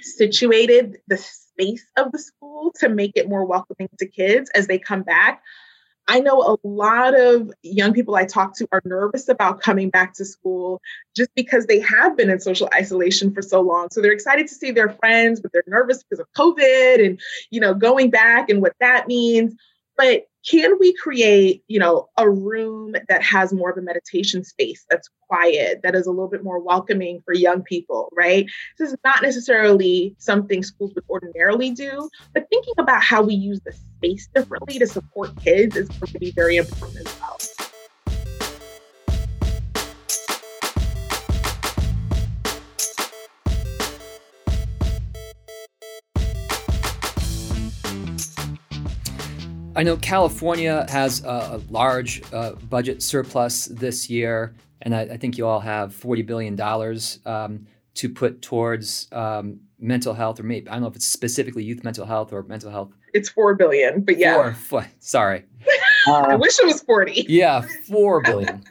situated, 0.00 0.98
the 1.06 1.18
space 1.18 1.86
of 1.96 2.10
the 2.10 2.18
school 2.18 2.74
to 2.80 2.88
make 2.88 3.12
it 3.14 3.28
more 3.28 3.44
welcoming 3.44 3.88
to 4.00 4.06
kids 4.06 4.50
as 4.56 4.66
they 4.66 4.78
come 4.78 5.02
back. 5.02 5.40
I 6.08 6.20
know 6.20 6.40
a 6.40 6.66
lot 6.66 7.18
of 7.18 7.52
young 7.62 7.92
people 7.92 8.16
I 8.16 8.24
talk 8.24 8.56
to 8.56 8.68
are 8.72 8.80
nervous 8.86 9.28
about 9.28 9.60
coming 9.60 9.90
back 9.90 10.14
to 10.14 10.24
school 10.24 10.80
just 11.14 11.30
because 11.34 11.66
they 11.66 11.80
have 11.80 12.16
been 12.16 12.30
in 12.30 12.40
social 12.40 12.68
isolation 12.74 13.32
for 13.34 13.42
so 13.42 13.60
long. 13.60 13.88
So 13.90 14.00
they're 14.00 14.12
excited 14.12 14.48
to 14.48 14.54
see 14.54 14.70
their 14.70 14.88
friends, 14.88 15.38
but 15.40 15.52
they're 15.52 15.62
nervous 15.66 16.02
because 16.02 16.20
of 16.20 16.26
COVID 16.32 17.04
and, 17.04 17.20
you 17.50 17.60
know, 17.60 17.74
going 17.74 18.08
back 18.08 18.48
and 18.48 18.62
what 18.62 18.72
that 18.80 19.06
means. 19.06 19.54
But 19.98 20.22
can 20.48 20.78
we 20.78 20.94
create 20.94 21.62
you 21.68 21.78
know 21.78 22.08
a 22.16 22.30
room 22.30 22.94
that 23.08 23.22
has 23.22 23.52
more 23.52 23.70
of 23.70 23.76
a 23.76 23.82
meditation 23.82 24.44
space 24.44 24.86
that's 24.88 25.10
quiet 25.26 25.80
that 25.82 25.94
is 25.94 26.06
a 26.06 26.10
little 26.10 26.28
bit 26.28 26.42
more 26.42 26.60
welcoming 26.60 27.20
for 27.24 27.34
young 27.34 27.62
people 27.62 28.08
right? 28.16 28.46
This 28.78 28.92
is 28.92 28.98
not 29.04 29.20
necessarily 29.20 30.14
something 30.18 30.62
schools 30.62 30.92
would 30.94 31.04
ordinarily 31.10 31.70
do 31.72 32.08
but 32.32 32.46
thinking 32.50 32.74
about 32.78 33.02
how 33.02 33.20
we 33.22 33.34
use 33.34 33.60
the 33.66 33.72
space 33.72 34.28
differently 34.34 34.78
to 34.78 34.86
support 34.86 35.36
kids 35.42 35.76
is 35.76 35.88
going 35.88 36.12
to 36.12 36.18
be 36.18 36.30
very 36.30 36.56
important 36.56 37.06
as 37.06 37.20
well 37.20 37.57
I 49.78 49.84
know 49.84 49.96
California 49.96 50.84
has 50.88 51.22
a, 51.22 51.28
a 51.28 51.60
large 51.70 52.20
uh, 52.32 52.54
budget 52.68 53.00
surplus 53.00 53.66
this 53.66 54.10
year, 54.10 54.52
and 54.82 54.92
I, 54.92 55.02
I, 55.02 55.16
think 55.16 55.38
you 55.38 55.46
all 55.46 55.60
have 55.60 55.94
$40 55.94 56.26
billion 56.26 56.60
um, 57.24 57.64
to 57.94 58.08
put 58.08 58.42
towards 58.42 59.06
um, 59.12 59.60
mental 59.78 60.14
health, 60.14 60.40
or 60.40 60.42
maybe 60.42 60.68
I 60.68 60.72
don't 60.72 60.82
know 60.82 60.88
if 60.88 60.96
it's 60.96 61.06
specifically 61.06 61.62
youth 61.62 61.84
mental 61.84 62.06
health 62.06 62.32
or 62.32 62.42
mental 62.42 62.72
health. 62.72 62.90
It's 63.14 63.28
4 63.28 63.54
billion, 63.54 64.00
but 64.00 64.18
yeah. 64.18 64.34
Four, 64.34 64.54
four, 64.54 64.86
sorry. 64.98 65.44
Uh, 66.08 66.12
I 66.28 66.34
wish 66.34 66.58
it 66.58 66.66
was 66.66 66.82
40. 66.82 67.26
Yeah, 67.28 67.64
four 67.86 68.20
billion. 68.20 68.64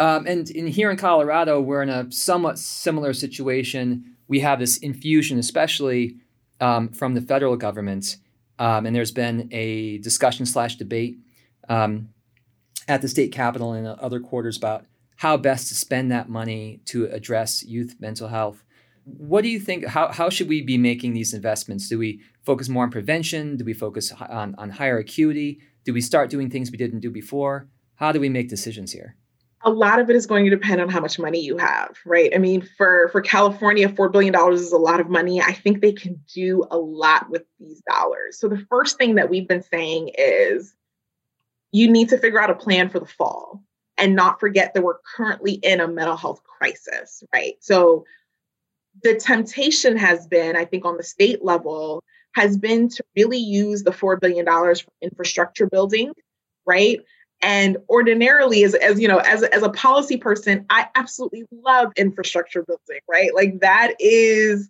um, 0.00 0.26
and 0.26 0.50
in 0.50 0.66
here 0.66 0.90
in 0.90 0.96
Colorado, 0.96 1.60
we're 1.60 1.82
in 1.82 1.88
a 1.88 2.10
somewhat 2.10 2.58
similar 2.58 3.12
situation. 3.12 4.16
We 4.26 4.40
have 4.40 4.58
this 4.58 4.76
infusion, 4.78 5.38
especially 5.38 6.16
um, 6.60 6.88
from 6.88 7.14
the 7.14 7.20
federal 7.20 7.56
government 7.56 8.16
um, 8.58 8.86
and 8.86 8.94
there's 8.94 9.12
been 9.12 9.48
a 9.52 9.98
discussion 9.98 10.46
slash 10.46 10.76
debate 10.76 11.18
um, 11.68 12.10
at 12.86 13.02
the 13.02 13.08
state 13.08 13.32
capitol 13.32 13.72
and 13.72 13.86
other 13.86 14.20
quarters 14.20 14.56
about 14.56 14.86
how 15.16 15.36
best 15.36 15.68
to 15.68 15.74
spend 15.74 16.10
that 16.10 16.28
money 16.28 16.80
to 16.86 17.06
address 17.06 17.64
youth 17.64 17.96
mental 17.98 18.28
health. 18.28 18.62
What 19.04 19.42
do 19.42 19.48
you 19.48 19.58
think? 19.58 19.86
How, 19.86 20.12
how 20.12 20.28
should 20.28 20.48
we 20.48 20.62
be 20.62 20.78
making 20.78 21.14
these 21.14 21.32
investments? 21.32 21.88
Do 21.88 21.98
we 21.98 22.20
focus 22.44 22.68
more 22.68 22.84
on 22.84 22.90
prevention? 22.90 23.56
Do 23.56 23.64
we 23.64 23.74
focus 23.74 24.12
on, 24.12 24.54
on 24.58 24.70
higher 24.70 24.98
acuity? 24.98 25.60
Do 25.84 25.92
we 25.94 26.00
start 26.00 26.30
doing 26.30 26.50
things 26.50 26.70
we 26.70 26.76
didn't 26.76 27.00
do 27.00 27.10
before? 27.10 27.68
How 27.96 28.12
do 28.12 28.20
we 28.20 28.28
make 28.28 28.48
decisions 28.48 28.92
here? 28.92 29.16
A 29.62 29.70
lot 29.70 29.98
of 29.98 30.08
it 30.08 30.16
is 30.16 30.26
going 30.26 30.44
to 30.44 30.50
depend 30.50 30.80
on 30.80 30.88
how 30.88 31.00
much 31.00 31.18
money 31.18 31.40
you 31.40 31.56
have 31.56 31.96
right? 32.06 32.32
I 32.34 32.38
mean 32.38 32.66
for 32.76 33.08
for 33.10 33.20
california 33.20 33.88
4 33.88 34.08
billion 34.08 34.32
dollars 34.32 34.60
is 34.60 34.72
a 34.72 34.78
lot 34.78 35.00
of 35.00 35.08
money. 35.08 35.40
I 35.40 35.52
think 35.52 35.80
they 35.80 35.92
can 35.92 36.20
do 36.32 36.64
a 36.70 36.78
lot 36.78 37.30
with 37.30 37.42
these 37.58 37.82
dollars. 37.88 38.38
So 38.38 38.48
the 38.48 38.64
first 38.70 38.98
thing 38.98 39.16
that 39.16 39.30
we've 39.30 39.48
been 39.48 39.62
saying 39.62 40.10
is 40.16 40.74
you 41.72 41.90
need 41.90 42.08
to 42.10 42.18
figure 42.18 42.40
out 42.40 42.50
a 42.50 42.54
plan 42.54 42.88
for 42.88 43.00
the 43.00 43.06
fall 43.06 43.62
and 43.96 44.14
not 44.14 44.40
forget 44.40 44.74
that 44.74 44.82
we're 44.82 45.00
currently 45.16 45.54
in 45.54 45.80
a 45.80 45.88
mental 45.88 46.16
health 46.16 46.42
crisis 46.44 47.22
right? 47.32 47.54
So 47.60 48.04
the 49.02 49.14
temptation 49.14 49.96
has 49.96 50.26
been 50.26 50.56
i 50.56 50.64
think 50.64 50.84
on 50.84 50.96
the 50.96 51.02
state 51.02 51.44
level 51.44 52.02
has 52.34 52.56
been 52.56 52.88
to 52.88 53.02
really 53.16 53.38
use 53.38 53.82
the 53.82 53.90
$4 53.90 54.20
billion 54.20 54.44
for 54.44 54.92
infrastructure 55.02 55.66
building 55.66 56.12
right 56.66 57.00
and 57.40 57.76
ordinarily, 57.88 58.64
as, 58.64 58.74
as 58.74 59.00
you 59.00 59.06
know, 59.06 59.18
as, 59.18 59.42
as 59.44 59.62
a 59.62 59.70
policy 59.70 60.16
person, 60.16 60.66
I 60.70 60.88
absolutely 60.94 61.44
love 61.52 61.92
infrastructure 61.96 62.64
building, 62.64 63.00
right? 63.08 63.34
Like 63.34 63.60
that 63.60 63.94
is 64.00 64.68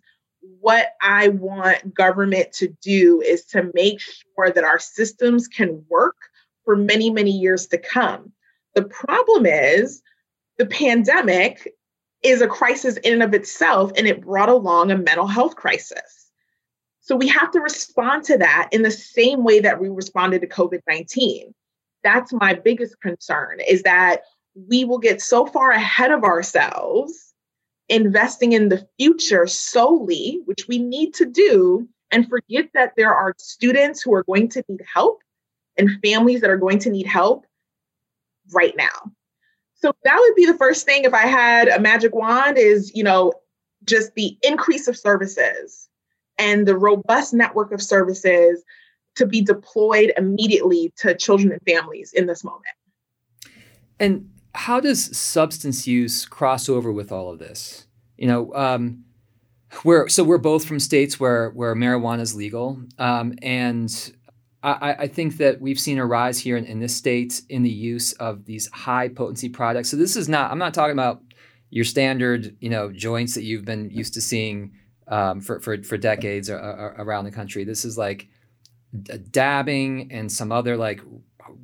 what 0.59 0.89
I 1.01 1.29
want 1.29 1.93
government 1.93 2.53
to 2.53 2.67
do 2.81 3.21
is 3.21 3.43
to 3.45 3.71
make 3.73 3.99
sure 3.99 4.51
that 4.51 4.63
our 4.63 4.79
systems 4.79 5.47
can 5.47 5.83
work 5.89 6.15
for 6.63 6.75
many, 6.75 7.09
many 7.09 7.31
years 7.31 7.67
to 7.67 7.77
come. 7.77 8.31
The 8.75 8.83
problem 8.83 9.45
is 9.45 10.01
the 10.57 10.67
pandemic 10.67 11.73
is 12.21 12.41
a 12.41 12.47
crisis 12.47 12.97
in 12.97 13.13
and 13.13 13.23
of 13.23 13.33
itself, 13.33 13.91
and 13.97 14.05
it 14.05 14.21
brought 14.21 14.49
along 14.49 14.91
a 14.91 14.97
mental 14.97 15.27
health 15.27 15.55
crisis. 15.55 16.29
So 16.99 17.15
we 17.15 17.27
have 17.29 17.49
to 17.51 17.59
respond 17.59 18.25
to 18.25 18.37
that 18.37 18.69
in 18.71 18.83
the 18.83 18.91
same 18.91 19.43
way 19.43 19.59
that 19.61 19.81
we 19.81 19.89
responded 19.89 20.41
to 20.41 20.47
COVID 20.47 20.81
19 20.87 21.55
that's 22.03 22.33
my 22.33 22.53
biggest 22.53 22.99
concern 23.01 23.59
is 23.67 23.83
that 23.83 24.21
we 24.67 24.83
will 24.83 24.99
get 24.99 25.21
so 25.21 25.45
far 25.45 25.71
ahead 25.71 26.11
of 26.11 26.23
ourselves 26.23 27.33
investing 27.87 28.53
in 28.53 28.69
the 28.69 28.87
future 28.99 29.47
solely, 29.47 30.39
which 30.45 30.67
we 30.67 30.77
need 30.77 31.13
to 31.15 31.25
do, 31.25 31.87
and 32.11 32.29
forget 32.29 32.69
that 32.73 32.93
there 32.95 33.13
are 33.13 33.33
students 33.37 34.01
who 34.01 34.13
are 34.13 34.23
going 34.23 34.47
to 34.49 34.63
need 34.67 34.81
help 34.93 35.21
and 35.77 35.89
families 36.03 36.41
that 36.41 36.49
are 36.49 36.57
going 36.57 36.79
to 36.79 36.89
need 36.89 37.05
help 37.05 37.45
right 38.51 38.75
now. 38.77 39.11
So 39.75 39.93
that 40.03 40.17
would 40.19 40.35
be 40.35 40.45
the 40.45 40.57
first 40.57 40.85
thing 40.85 41.03
if 41.03 41.13
I 41.13 41.25
had 41.25 41.67
a 41.67 41.79
magic 41.79 42.13
wand 42.13 42.57
is, 42.57 42.91
you 42.93 43.03
know, 43.03 43.33
just 43.85 44.13
the 44.15 44.37
increase 44.43 44.87
of 44.87 44.97
services 44.97 45.87
and 46.37 46.67
the 46.67 46.77
robust 46.77 47.33
network 47.33 47.71
of 47.71 47.81
services 47.81 48.63
to 49.19 49.25
be 49.25 49.41
deployed 49.41 50.13
immediately 50.17 50.93
to 50.97 51.13
children 51.13 51.51
and 51.51 51.61
families 51.67 52.13
in 52.13 52.25
this 52.25 52.43
moment. 52.43 52.65
And 53.99 54.29
how 54.55 54.79
does 54.79 55.15
substance 55.15 55.85
use 55.85 56.25
cross 56.25 56.69
over 56.69 56.91
with 56.91 57.11
all 57.11 57.29
of 57.29 57.37
this? 57.37 57.85
You 58.17 58.27
know, 58.27 58.53
um, 58.53 59.03
we're 59.83 60.07
so 60.07 60.23
we're 60.23 60.37
both 60.37 60.65
from 60.65 60.79
states 60.79 61.19
where 61.19 61.51
where 61.51 61.75
marijuana 61.75 62.21
is 62.21 62.33
legal, 62.33 62.81
um, 62.97 63.35
and 63.41 64.13
I, 64.63 64.95
I, 64.99 65.07
think 65.07 65.37
that 65.37 65.61
we've 65.61 65.79
seen 65.79 65.99
a 65.99 66.05
rise 66.05 66.39
here 66.39 66.57
in, 66.57 66.65
in, 66.65 66.79
this 66.79 66.93
state 66.93 67.41
in 67.47 67.63
the 67.63 67.69
use 67.69 68.11
of 68.13 68.45
these 68.45 68.67
high 68.71 69.07
potency 69.07 69.47
products. 69.47 69.89
So 69.89 69.95
this 69.95 70.17
is 70.17 70.27
not 70.27 70.51
I'm 70.51 70.57
not 70.57 70.73
talking 70.73 70.93
about 70.93 71.21
your 71.69 71.85
standard 71.85 72.55
you 72.59 72.69
know 72.69 72.91
joints 72.91 73.35
that 73.35 73.43
you've 73.43 73.63
been 73.65 73.91
used 73.91 74.15
to 74.15 74.21
seeing 74.21 74.73
um, 75.07 75.39
for, 75.39 75.59
for 75.59 75.81
for 75.83 75.97
decades 75.97 76.49
around 76.49 77.25
the 77.25 77.31
country. 77.31 77.63
This 77.63 77.85
is 77.85 77.97
like 77.97 78.27
dabbing 79.31 80.11
and 80.11 80.31
some 80.31 80.51
other 80.51 80.75
like 80.77 81.01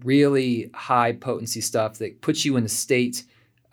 really 0.03 0.69
high 0.73 1.11
potency 1.11 1.61
stuff 1.61 1.97
that 1.97 2.21
puts 2.21 2.45
you 2.45 2.57
in 2.57 2.65
a 2.65 2.69
state 2.69 3.23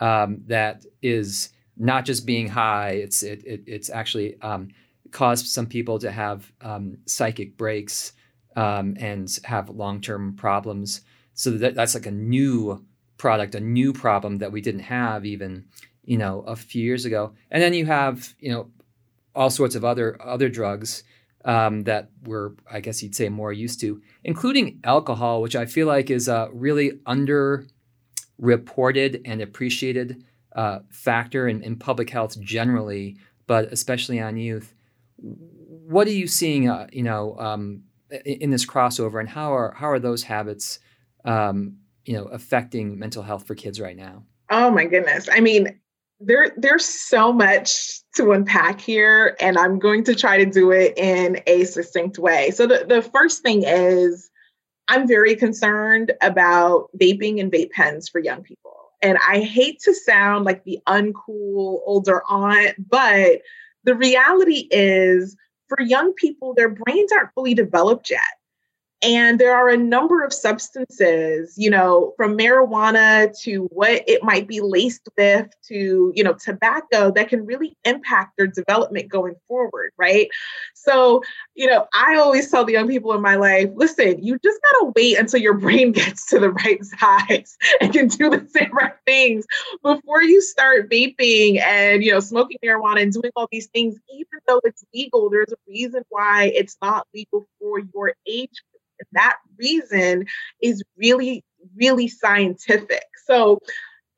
um, 0.00 0.42
that 0.46 0.84
is 1.02 1.50
not 1.76 2.04
just 2.04 2.26
being 2.26 2.48
high 2.48 2.90
it's 2.90 3.22
it, 3.22 3.42
it 3.44 3.62
it's 3.66 3.90
actually 3.90 4.40
um, 4.40 4.68
caused 5.12 5.46
some 5.46 5.66
people 5.66 5.98
to 5.98 6.10
have 6.10 6.50
um, 6.62 6.98
psychic 7.06 7.56
breaks 7.56 8.12
um, 8.56 8.96
and 8.98 9.38
have 9.44 9.68
long-term 9.70 10.34
problems. 10.34 11.02
So 11.34 11.50
that, 11.52 11.74
that's 11.74 11.94
like 11.94 12.06
a 12.06 12.10
new 12.10 12.84
product 13.18 13.54
a 13.54 13.60
new 13.60 13.92
problem 13.92 14.38
that 14.38 14.50
we 14.50 14.60
didn't 14.60 14.80
have 14.80 15.24
even 15.24 15.64
you 16.04 16.18
know 16.18 16.40
a 16.40 16.56
few 16.56 16.82
years 16.82 17.04
ago. 17.04 17.32
And 17.50 17.62
then 17.62 17.72
you 17.72 17.86
have 17.86 18.34
you 18.40 18.50
know 18.50 18.70
all 19.34 19.50
sorts 19.50 19.74
of 19.74 19.84
other 19.84 20.20
other 20.20 20.48
drugs 20.48 21.04
um, 21.44 21.82
that 21.84 22.10
we're, 22.24 22.50
I 22.70 22.80
guess 22.80 23.02
you'd 23.02 23.14
say, 23.14 23.28
more 23.28 23.52
used 23.52 23.80
to, 23.80 24.00
including 24.24 24.80
alcohol, 24.84 25.42
which 25.42 25.56
I 25.56 25.66
feel 25.66 25.86
like 25.86 26.10
is 26.10 26.28
a 26.28 26.48
really 26.52 26.92
underreported 27.06 29.22
and 29.24 29.40
appreciated 29.40 30.24
uh, 30.54 30.80
factor 30.90 31.48
in, 31.48 31.62
in, 31.62 31.76
public 31.76 32.10
health 32.10 32.38
generally, 32.40 33.16
but 33.46 33.72
especially 33.72 34.20
on 34.20 34.36
youth. 34.36 34.74
What 35.16 36.06
are 36.06 36.12
you 36.12 36.26
seeing, 36.26 36.68
uh, 36.68 36.88
you 36.92 37.02
know, 37.02 37.36
um, 37.38 37.84
in, 38.24 38.50
this 38.50 38.66
crossover, 38.66 39.20
and 39.20 39.28
how 39.28 39.54
are 39.54 39.72
how 39.72 39.88
are 39.88 39.98
those 39.98 40.22
habits, 40.22 40.78
um, 41.24 41.78
you 42.04 42.14
know, 42.14 42.24
affecting 42.24 42.98
mental 42.98 43.22
health 43.22 43.46
for 43.46 43.54
kids 43.54 43.80
right 43.80 43.96
now? 43.96 44.24
Oh 44.50 44.70
my 44.70 44.84
goodness! 44.84 45.28
I 45.32 45.40
mean, 45.40 45.80
there 46.24 46.52
there's 46.56 46.84
so 46.84 47.32
much 47.32 48.00
to 48.14 48.32
unpack 48.32 48.80
here 48.80 49.36
and 49.40 49.58
i'm 49.58 49.78
going 49.78 50.04
to 50.04 50.14
try 50.14 50.36
to 50.36 50.46
do 50.46 50.70
it 50.70 50.96
in 50.96 51.40
a 51.46 51.64
succinct 51.64 52.18
way. 52.18 52.50
So 52.50 52.66
the, 52.66 52.84
the 52.88 53.02
first 53.02 53.42
thing 53.42 53.62
is 53.64 54.30
i'm 54.88 55.06
very 55.06 55.34
concerned 55.34 56.12
about 56.20 56.88
vaping 57.00 57.40
and 57.40 57.50
vape 57.50 57.70
pens 57.70 58.08
for 58.08 58.20
young 58.20 58.42
people. 58.42 58.72
And 59.02 59.18
i 59.26 59.40
hate 59.40 59.80
to 59.80 59.94
sound 59.94 60.44
like 60.44 60.64
the 60.64 60.78
uncool 60.86 61.80
older 61.86 62.22
aunt 62.28 62.76
but 62.88 63.42
the 63.84 63.94
reality 63.94 64.68
is 64.70 65.36
for 65.68 65.80
young 65.80 66.12
people 66.14 66.54
their 66.54 66.68
brains 66.68 67.12
aren't 67.12 67.34
fully 67.34 67.54
developed 67.54 68.10
yet 68.10 68.20
And 69.02 69.40
there 69.40 69.56
are 69.56 69.68
a 69.68 69.76
number 69.76 70.22
of 70.22 70.32
substances, 70.32 71.54
you 71.56 71.68
know, 71.68 72.14
from 72.16 72.38
marijuana 72.38 73.36
to 73.42 73.64
what 73.72 74.04
it 74.06 74.22
might 74.22 74.46
be 74.46 74.60
laced 74.60 75.08
with 75.18 75.48
to, 75.68 76.12
you 76.14 76.22
know, 76.22 76.34
tobacco 76.34 77.10
that 77.10 77.28
can 77.28 77.44
really 77.44 77.76
impact 77.84 78.34
their 78.38 78.46
development 78.46 79.08
going 79.08 79.34
forward, 79.48 79.90
right? 79.98 80.28
So, 80.74 81.22
you 81.56 81.66
know, 81.66 81.88
I 81.92 82.16
always 82.16 82.48
tell 82.48 82.64
the 82.64 82.72
young 82.72 82.86
people 82.86 83.12
in 83.12 83.20
my 83.22 83.34
life 83.34 83.70
listen, 83.74 84.22
you 84.22 84.38
just 84.38 84.60
got 84.62 84.78
to 84.80 84.92
wait 84.94 85.18
until 85.18 85.40
your 85.40 85.54
brain 85.58 85.90
gets 85.90 86.26
to 86.26 86.38
the 86.38 86.50
right 86.50 86.84
size 86.84 87.56
and 87.80 87.92
can 87.92 88.06
do 88.06 88.30
the 88.30 88.46
same 88.48 88.70
right 88.72 88.92
things 89.04 89.44
before 89.82 90.22
you 90.22 90.40
start 90.40 90.88
vaping 90.88 91.60
and, 91.60 92.04
you 92.04 92.12
know, 92.12 92.20
smoking 92.20 92.58
marijuana 92.64 93.02
and 93.02 93.12
doing 93.12 93.32
all 93.34 93.48
these 93.50 93.66
things, 93.66 93.96
even 94.14 94.38
though 94.46 94.60
it's 94.62 94.84
legal, 94.94 95.28
there's 95.28 95.50
a 95.52 95.56
reason 95.68 96.04
why 96.08 96.52
it's 96.54 96.76
not 96.80 97.08
legal 97.12 97.48
for 97.58 97.80
your 97.80 98.14
age 98.28 98.62
that 99.12 99.38
reason 99.58 100.26
is 100.60 100.82
really, 100.96 101.44
really 101.76 102.08
scientific. 102.08 103.04
So 103.26 103.58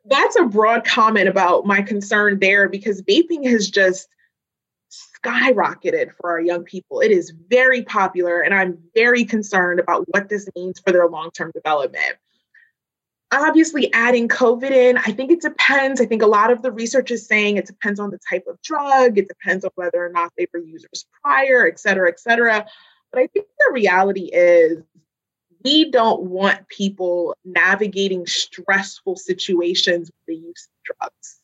that's 0.07 0.37
a 0.37 0.45
broad 0.45 0.85
comment 0.85 1.29
about 1.29 1.67
my 1.67 1.83
concern 1.83 2.39
there 2.41 2.69
because 2.69 3.03
vaping 3.03 3.49
has 3.49 3.71
just 3.71 4.09
skyrocketed 5.25 6.13
for 6.21 6.31
our 6.31 6.41
young 6.41 6.65
people. 6.65 7.01
It 7.01 7.11
is 7.11 7.33
very 7.49 7.83
popular, 7.83 8.41
and 8.41 8.55
I'm 8.55 8.79
very 8.95 9.25
concerned 9.25 9.81
about 9.81 10.05
what 10.09 10.29
this 10.29 10.49
means 10.55 10.81
for 10.81 10.93
their 10.93 11.09
long 11.09 11.31
term 11.31 11.51
development. 11.55 12.17
Obviously, 13.33 13.93
adding 13.93 14.29
COVID 14.29 14.71
in, 14.71 14.99
I 14.99 15.11
think 15.11 15.33
it 15.33 15.41
depends. 15.41 16.01
I 16.01 16.07
think 16.07 16.23
a 16.23 16.27
lot 16.27 16.53
of 16.53 16.63
the 16.63 16.71
research 16.71 17.11
is 17.11 17.27
saying 17.27 17.57
it 17.57 17.67
depends 17.67 17.99
on 17.99 18.11
the 18.11 18.19
type 18.31 18.45
of 18.47 18.61
drug, 18.63 19.19
it 19.19 19.27
depends 19.27 19.65
on 19.65 19.71
whether 19.75 20.05
or 20.05 20.11
not 20.11 20.33
they 20.37 20.47
were 20.53 20.61
users 20.61 21.07
prior, 21.23 21.67
et 21.67 21.81
cetera, 21.81 22.09
et 22.09 22.21
cetera. 22.21 22.67
But 23.15 23.23
I 23.23 23.27
think 23.29 23.47
the 23.47 23.73
reality 23.73 24.31
is 24.33 24.83
we 25.65 25.89
don't 25.91 26.23
want 26.23 26.67
people 26.67 27.37
navigating 27.45 28.27
stressful 28.27 29.15
situations 29.17 30.11
with 30.11 30.27
the 30.27 30.35
use 30.35 30.67
of 30.67 30.99
drugs. 30.99 31.41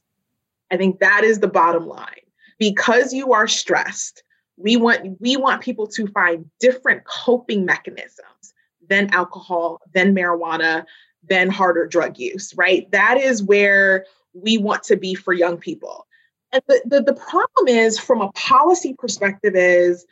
I 0.72 0.76
think 0.76 0.98
that 0.98 1.22
is 1.22 1.38
the 1.38 1.46
bottom 1.46 1.86
line. 1.86 2.26
Because 2.58 3.12
you 3.12 3.32
are 3.32 3.46
stressed, 3.46 4.24
we 4.56 4.76
want 4.76 5.20
we 5.20 5.36
want 5.36 5.62
people 5.62 5.86
to 5.86 6.08
find 6.08 6.50
different 6.58 7.04
coping 7.04 7.64
mechanisms 7.64 8.52
than 8.88 9.14
alcohol, 9.14 9.80
than 9.94 10.12
marijuana, 10.12 10.84
than 11.28 11.48
harder 11.48 11.86
drug 11.86 12.18
use, 12.18 12.52
right? 12.56 12.90
That 12.90 13.16
is 13.16 13.44
where 13.44 14.06
we 14.34 14.58
want 14.58 14.82
to 14.84 14.96
be 14.96 15.14
for 15.14 15.32
young 15.32 15.56
people. 15.56 16.08
And 16.52 16.62
the, 16.66 16.82
the, 16.84 17.02
the 17.02 17.14
problem 17.14 17.68
is 17.68 17.96
from 17.96 18.20
a 18.20 18.32
policy 18.32 18.94
perspective 18.98 19.54
is 19.54 20.04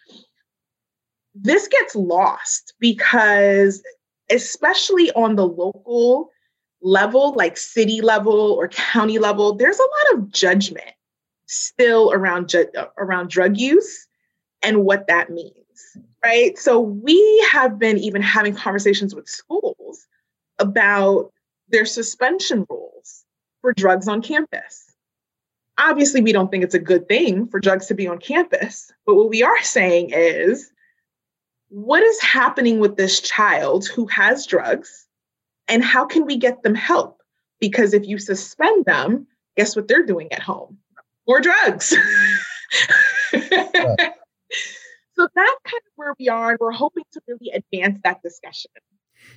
this 1.43 1.69
gets 1.69 1.95
lost 1.95 2.75
because 2.81 3.83
especially 4.31 5.11
on 5.13 5.37
the 5.37 5.47
local 5.47 6.31
level 6.81 7.33
like 7.35 7.57
city 7.57 8.01
level 8.01 8.53
or 8.53 8.69
county 8.69 9.19
level 9.19 9.55
there's 9.55 9.79
a 9.79 9.83
lot 9.83 10.19
of 10.19 10.31
judgment 10.31 10.93
still 11.47 12.13
around 12.13 12.49
ju- 12.49 12.71
around 12.99 13.31
drug 13.31 13.57
use 13.57 14.07
and 14.63 14.85
what 14.85 15.07
that 15.09 15.31
means 15.31 15.55
right? 16.25 16.59
So 16.59 16.81
we 16.81 17.49
have 17.53 17.79
been 17.79 17.99
even 17.99 18.23
having 18.23 18.55
conversations 18.55 19.15
with 19.15 19.29
schools 19.29 20.07
about 20.59 21.33
their 21.69 21.87
suspension 21.87 22.67
rules 22.69 23.25
for 23.61 23.73
drugs 23.73 24.09
on 24.09 24.23
campus. 24.23 24.95
Obviously 25.79 26.21
we 26.21 26.33
don't 26.33 26.51
think 26.51 26.65
it's 26.65 26.75
a 26.75 26.81
good 26.81 27.07
thing 27.09 27.47
for 27.47 27.61
drugs 27.61 27.87
to 27.87 27.95
be 27.95 28.09
on 28.09 28.19
campus 28.19 28.93
but 29.07 29.15
what 29.15 29.29
we 29.29 29.43
are 29.43 29.63
saying 29.63 30.11
is 30.13 30.73
what 31.69 32.03
is 32.03 32.21
happening 32.21 32.81
with 32.81 32.97
this 32.97 33.21
child 33.21 33.87
who 33.87 34.07
has 34.07 34.47
drugs 34.47 35.07
and 35.69 35.85
how 35.85 36.07
can 36.07 36.25
we 36.25 36.37
get 36.37 36.63
them 36.63 36.75
help? 36.75 37.21
Because 37.61 37.93
if 37.93 38.07
you 38.07 38.19
suspend 38.19 38.85
them, 38.85 39.27
guess 39.57 39.77
what 39.77 39.89
they're 39.89 40.07
doing 40.07 40.33
at 40.33 40.41
home? 40.41 40.79
More 41.27 41.41
drugs. 41.41 41.89
so 41.91 41.99
that's 43.33 43.61
kind 45.15 45.83
of 45.85 45.93
where 45.97 46.15
we 46.19 46.29
are. 46.29 46.51
And 46.51 46.59
we're 46.61 46.73
hoping 46.73 47.05
to 47.13 47.21
really 47.27 47.51
advance 47.51 47.99
that 48.05 48.23
discussion. 48.23 48.71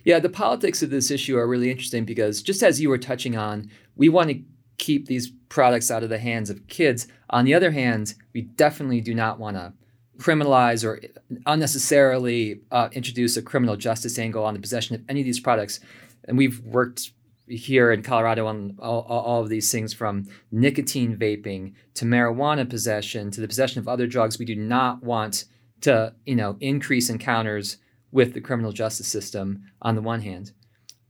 Yeah, 0.06 0.20
the 0.20 0.30
politics 0.30 0.82
of 0.82 0.90
this 0.90 1.12
issue 1.12 1.38
are 1.38 1.48
really 1.48 1.70
interesting 1.70 2.06
because 2.06 2.42
just 2.42 2.64
as 2.64 2.80
you 2.80 2.90
were 2.90 2.98
touching 2.98 3.36
on, 3.36 3.70
we 3.96 4.08
want 4.08 4.30
to 4.30 4.42
keep 4.78 5.08
these 5.08 5.32
products 5.50 5.92
out 5.92 6.04
of 6.04 6.10
the 6.10 6.20
hands 6.20 6.50
of 6.50 6.66
kids. 6.68 7.08
On 7.30 7.46
the 7.46 7.54
other 7.54 7.72
hand, 7.72 8.14
we 8.34 8.44
definitely 8.44 9.02
do 9.02 9.14
not 9.14 9.40
want 9.40 9.58
to 9.58 9.74
criminalize 10.22 10.86
or 10.86 11.02
unnecessarily 11.48 12.62
uh, 12.72 12.90
introduce 12.92 13.36
a 13.38 13.42
criminal 13.42 13.76
justice 13.76 14.20
angle 14.20 14.46
on 14.46 14.54
the 14.54 14.60
possession 14.60 14.96
of 14.96 15.02
any 15.10 15.22
of 15.22 15.26
these 15.26 15.40
products. 15.40 15.80
And 16.26 16.38
we've 16.38 16.60
worked 16.60 17.12
here 17.48 17.92
in 17.92 18.04
Colorado 18.04 18.46
on 18.46 18.78
all, 18.80 19.02
all, 19.02 19.42
of 19.42 19.50
these 19.50 19.72
things 19.72 19.94
from 19.94 20.28
nicotine 20.52 21.18
vaping 21.18 21.74
to 21.96 22.06
marijuana 22.06 22.70
possession 22.70 23.32
to 23.32 23.42
the 23.42 23.48
possession 23.48 23.80
of 23.80 23.88
other 23.88 24.08
drugs. 24.08 24.38
We 24.38 24.46
do 24.46 24.56
not 24.56 25.04
want 25.04 25.46
to, 25.82 26.14
you 26.26 26.36
know, 26.36 26.56
increase 26.60 27.10
encounters 27.10 27.78
with 28.12 28.34
the 28.34 28.42
criminal 28.42 28.72
justice 28.72 29.08
system 29.08 29.64
on 29.82 29.96
the 29.96 30.02
one 30.02 30.22
hand. 30.22 30.52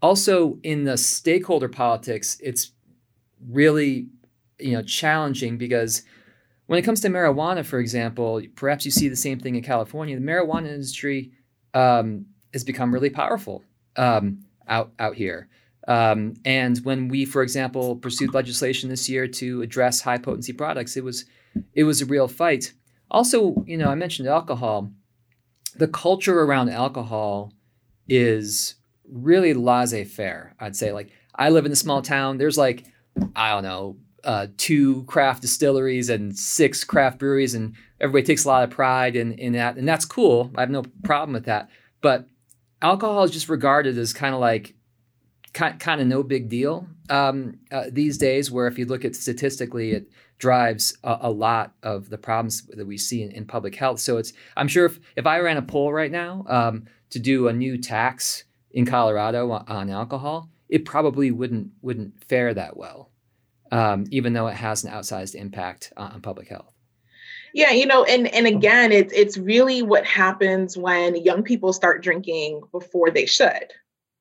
Also, 0.02 0.58
in 0.64 0.86
the 0.86 0.98
stakeholder 0.98 1.70
politics, 1.70 2.38
it's 2.42 2.72
really, 3.50 4.08
you 4.58 4.72
know, 4.72 4.82
challenging 4.82 5.58
because 5.58 6.04
when 6.72 6.78
it 6.78 6.84
comes 6.84 7.02
to 7.02 7.10
marijuana, 7.10 7.66
for 7.66 7.80
example, 7.80 8.42
perhaps 8.56 8.86
you 8.86 8.92
see 8.92 9.10
the 9.10 9.16
same 9.18 9.42
thing 9.42 9.56
in 9.56 9.62
California. 9.62 10.18
The 10.18 10.26
marijuana 10.26 10.70
industry 10.70 11.34
um, 11.74 12.28
has 12.54 12.64
become 12.64 12.94
really 12.94 13.10
powerful 13.10 13.62
um, 13.98 14.46
out 14.70 14.94
out 14.98 15.16
here. 15.16 15.50
Um, 15.90 16.36
and 16.46 16.78
when 16.86 17.10
we, 17.10 17.26
for 17.26 17.44
example, 17.44 17.98
pursued 17.98 18.34
legislation 18.34 18.90
this 18.90 19.10
year 19.10 19.28
to 19.28 19.62
address 19.62 20.00
high 20.00 20.18
potency 20.18 20.54
products, 20.54 20.96
it 20.96 21.04
was 21.04 21.26
it 21.74 21.84
was 21.84 22.02
a 22.02 22.06
real 22.06 22.30
fight. 22.30 22.72
Also, 23.10 23.66
you 23.68 23.78
know, 23.78 23.90
I 23.90 23.96
mentioned 23.96 24.30
alcohol. 24.30 24.94
The 25.76 25.90
culture 25.90 26.40
around 26.40 26.70
alcohol 26.70 27.52
is 28.08 28.76
really 29.10 29.54
laissez-faire. 29.54 30.56
I'd 30.58 30.78
say, 30.78 30.94
like, 30.94 31.10
I 31.36 31.50
live 31.50 31.66
in 31.66 31.74
a 31.74 31.76
small 31.76 32.02
town. 32.02 32.38
There's 32.38 32.58
like, 32.58 32.86
I 33.36 33.50
don't 33.52 33.64
know, 33.64 33.98
uh, 34.24 34.48
two 34.58 35.04
craft 35.04 35.42
distilleries 35.42 36.10
and 36.10 36.38
six 36.38 36.84
craft 36.84 37.20
breweries, 37.20 37.56
and 37.56 37.76
everybody 38.00 38.26
takes 38.26 38.46
a 38.46 38.48
lot 38.48 38.64
of 38.64 38.70
pride 38.70 39.16
in, 39.16 39.34
in 39.34 39.54
that, 39.54 39.78
and 39.78 39.88
that's 39.88 40.06
cool. 40.06 40.52
I 40.56 40.62
have 40.62 40.70
no 40.70 40.84
problem 41.04 41.34
with 41.34 41.46
that. 41.46 41.70
But 42.02 42.28
alcohol 42.82 43.24
is 43.24 43.32
just 43.32 43.50
regarded 43.50 43.98
as 43.98 44.14
kind 44.14 44.34
of 44.34 44.42
like 44.42 44.76
kind, 45.54 45.80
kind 45.80 46.02
of 46.02 46.08
no 46.08 46.24
big 46.24 46.50
deal 46.50 46.88
um, 47.10 47.60
uh, 47.72 47.86
these 47.92 48.18
days. 48.18 48.52
Where 48.52 48.68
if 48.68 48.78
you 48.78 48.86
look 48.86 49.06
at 49.06 49.16
statistically, 49.16 49.92
it 49.92 50.12
drives 50.38 50.98
a, 51.04 51.18
a 51.22 51.32
lot 51.32 51.74
of 51.84 52.10
the 52.10 52.18
problems 52.18 52.64
that 52.64 52.86
we 52.86 52.98
see 52.98 53.22
in, 53.22 53.32
in, 53.32 53.46
public 53.46 53.76
health. 53.76 54.00
So 54.00 54.18
it's 54.18 54.34
I'm 54.58 54.68
sure 54.68 54.86
if 54.86 55.00
if 55.16 55.26
I 55.26 55.40
ran 55.40 55.58
a 55.58 55.62
poll 55.62 55.94
right 55.94 56.12
now 56.12 56.46
um, 56.48 56.86
to 57.12 57.20
do 57.20 57.48
a 57.48 57.54
new 57.54 57.78
tax 57.78 58.44
in 58.72 58.86
Colorado 58.86 59.52
on, 59.52 59.66
on 59.68 59.90
alcohol, 59.90 60.50
it 60.70 60.86
probably 60.86 61.32
wouldn't 61.32 61.72
wouldn't 61.82 62.24
fare 62.24 62.54
that 62.54 62.78
well 62.78 63.11
um, 63.72 64.06
even 64.12 64.34
though 64.34 64.48
it 64.48 64.56
has 64.56 64.84
an 64.84 64.92
outsized 64.92 65.36
impact 65.36 65.94
on 65.98 66.22
public 66.22 66.50
health. 66.50 66.74
Yeah, 67.54 67.72
you 67.72 67.86
know, 67.86 68.04
and 68.04 68.28
and 68.28 68.48
again, 68.48 68.92
it's 68.92 69.12
it's 69.14 69.38
really 69.38 69.82
what 69.82 70.06
happens 70.06 70.78
when 70.78 71.16
young 71.16 71.44
people 71.44 71.74
start 71.74 72.02
drinking 72.02 72.62
before 72.72 73.12
they 73.12 73.26
should, 73.26 73.74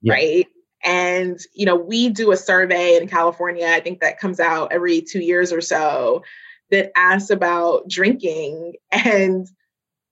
yeah. 0.02 0.12
right? 0.12 0.46
And 0.84 1.38
you 1.54 1.66
know, 1.66 1.76
we 1.76 2.08
do 2.08 2.32
a 2.32 2.36
survey 2.36 2.96
in 2.96 3.06
California. 3.06 3.68
I 3.68 3.80
think 3.80 4.00
that 4.00 4.18
comes 4.18 4.40
out 4.40 4.72
every 4.72 5.00
two 5.00 5.20
years 5.20 5.52
or 5.52 5.60
so 5.60 6.24
that 6.70 6.90
asks 6.96 7.30
about 7.30 7.88
drinking. 7.88 8.74
And 8.92 9.48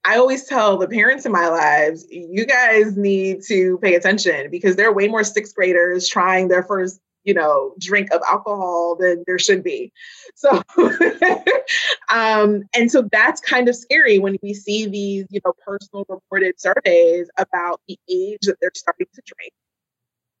I 0.05 0.17
always 0.17 0.45
tell 0.45 0.77
the 0.77 0.87
parents 0.87 1.25
in 1.25 1.33
my 1.33 1.49
lives, 1.49 2.07
you 2.09 2.45
guys 2.45 2.95
need 2.95 3.43
to 3.47 3.77
pay 3.79 3.95
attention 3.95 4.49
because 4.49 4.77
there 4.77 4.87
are 4.87 4.93
way 4.93 5.09
more 5.09 5.25
sixth 5.25 5.53
graders 5.53 6.07
trying 6.07 6.47
their 6.47 6.63
first 6.63 7.01
you 7.29 7.35
know 7.35 7.75
drink 7.77 8.11
of 8.11 8.21
alcohol 8.27 8.97
than 8.99 9.23
there 9.27 9.37
should 9.37 9.63
be 9.63 9.93
so 10.33 10.49
um 12.11 12.63
and 12.73 12.91
so 12.91 13.07
that's 13.11 13.39
kind 13.39 13.69
of 13.69 13.75
scary 13.75 14.17
when 14.17 14.35
we 14.41 14.51
see 14.51 14.87
these 14.87 15.27
you 15.29 15.39
know 15.45 15.53
personal 15.63 16.03
reported 16.09 16.59
surveys 16.59 17.29
about 17.37 17.79
the 17.87 17.99
age 18.09 18.39
that 18.41 18.55
they're 18.59 18.71
starting 18.73 19.05
to 19.13 19.21
drink 19.23 19.53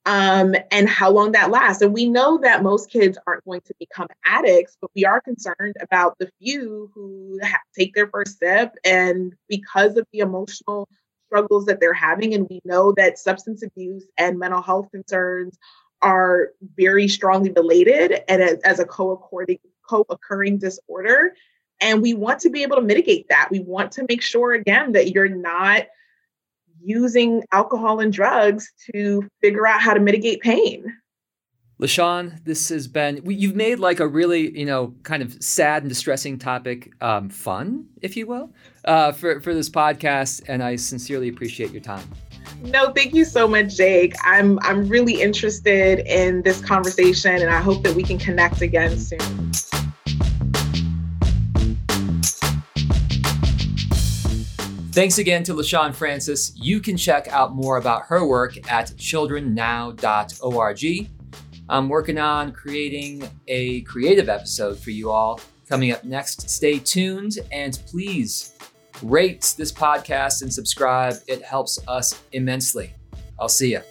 um, 0.05 0.55
and 0.71 0.89
how 0.89 1.11
long 1.11 1.33
that 1.33 1.51
lasts. 1.51 1.83
And 1.83 1.93
we 1.93 2.09
know 2.09 2.39
that 2.39 2.63
most 2.63 2.89
kids 2.89 3.19
aren't 3.27 3.45
going 3.45 3.61
to 3.67 3.75
become 3.77 4.07
addicts, 4.25 4.75
but 4.81 4.89
we 4.95 5.05
are 5.05 5.21
concerned 5.21 5.75
about 5.81 6.17
the 6.17 6.31
few 6.41 6.89
who 6.95 7.39
ha- 7.43 7.59
take 7.77 7.93
their 7.93 8.07
first 8.07 8.37
step 8.37 8.75
and 8.83 9.35
because 9.47 9.97
of 9.97 10.07
the 10.11 10.19
emotional 10.19 10.87
struggles 11.27 11.65
that 11.65 11.79
they're 11.79 11.93
having. 11.93 12.33
And 12.33 12.47
we 12.49 12.59
know 12.65 12.91
that 12.97 13.19
substance 13.19 13.61
abuse 13.61 14.07
and 14.17 14.39
mental 14.39 14.63
health 14.63 14.89
concerns 14.91 15.59
are 16.01 16.49
very 16.77 17.07
strongly 17.07 17.51
related 17.51 18.23
and 18.27 18.41
as, 18.41 18.59
as 18.59 18.79
a 18.79 18.85
co-occurring 18.85 19.59
co-occurring 19.87 20.57
disorder 20.57 21.33
and 21.81 22.01
we 22.01 22.13
want 22.13 22.39
to 22.39 22.49
be 22.49 22.61
able 22.61 22.75
to 22.75 22.81
mitigate 22.81 23.27
that 23.29 23.49
we 23.51 23.59
want 23.59 23.91
to 23.91 24.05
make 24.07 24.21
sure 24.21 24.53
again 24.53 24.91
that 24.91 25.11
you're 25.11 25.27
not 25.27 25.87
using 26.81 27.43
alcohol 27.51 27.99
and 27.99 28.13
drugs 28.13 28.71
to 28.93 29.27
figure 29.41 29.67
out 29.67 29.81
how 29.81 29.93
to 29.93 29.99
mitigate 29.99 30.41
pain. 30.41 30.93
Lishaun, 31.79 32.43
this 32.43 32.69
has 32.69 32.89
been, 32.89 33.21
you've 33.25 33.55
made 33.55 33.79
like 33.79 34.01
a 34.01 34.07
really, 34.07 34.57
you 34.57 34.65
know, 34.65 34.93
kind 35.03 35.23
of 35.23 35.41
sad 35.41 35.83
and 35.83 35.89
distressing 35.89 36.37
topic 36.37 36.91
um, 37.01 37.29
fun, 37.29 37.85
if 38.01 38.17
you 38.17 38.27
will, 38.27 38.51
uh, 38.83 39.13
for, 39.13 39.39
for 39.39 39.53
this 39.53 39.69
podcast. 39.69 40.43
And 40.49 40.61
I 40.61 40.75
sincerely 40.75 41.29
appreciate 41.29 41.71
your 41.71 41.81
time. 41.81 42.03
No, 42.61 42.91
thank 42.91 43.13
you 43.13 43.25
so 43.25 43.47
much, 43.47 43.77
Jake. 43.77 44.15
I'm 44.23 44.59
I'm 44.61 44.87
really 44.87 45.21
interested 45.21 45.99
in 45.99 46.41
this 46.41 46.61
conversation 46.61 47.35
and 47.35 47.49
I 47.49 47.61
hope 47.61 47.83
that 47.83 47.95
we 47.95 48.03
can 48.03 48.17
connect 48.17 48.61
again 48.61 48.97
soon. 48.97 49.19
Thanks 54.91 55.17
again 55.17 55.43
to 55.43 55.53
Lishaun 55.53 55.95
Francis. 55.95 56.51
You 56.57 56.81
can 56.81 56.97
check 56.97 57.29
out 57.29 57.53
more 57.53 57.77
about 57.77 58.07
her 58.07 58.27
work 58.27 58.57
at 58.69 58.87
childrennow.org. 58.97 61.09
I'm 61.69 61.87
working 61.87 62.17
on 62.17 62.51
creating 62.51 63.29
a 63.47 63.81
creative 63.81 64.27
episode 64.27 64.79
for 64.79 64.89
you 64.89 65.11
all 65.11 65.39
coming 65.69 65.91
up 65.91 66.03
next. 66.03 66.49
Stay 66.49 66.79
tuned 66.79 67.37
and 67.51 67.79
please 67.85 68.53
rate 69.03 69.53
this 69.57 69.71
podcast 69.71 70.41
and 70.41 70.53
subscribe. 70.53 71.15
It 71.27 71.41
helps 71.41 71.79
us 71.87 72.21
immensely. 72.31 72.93
I'll 73.39 73.49
see 73.49 73.71
you. 73.71 73.81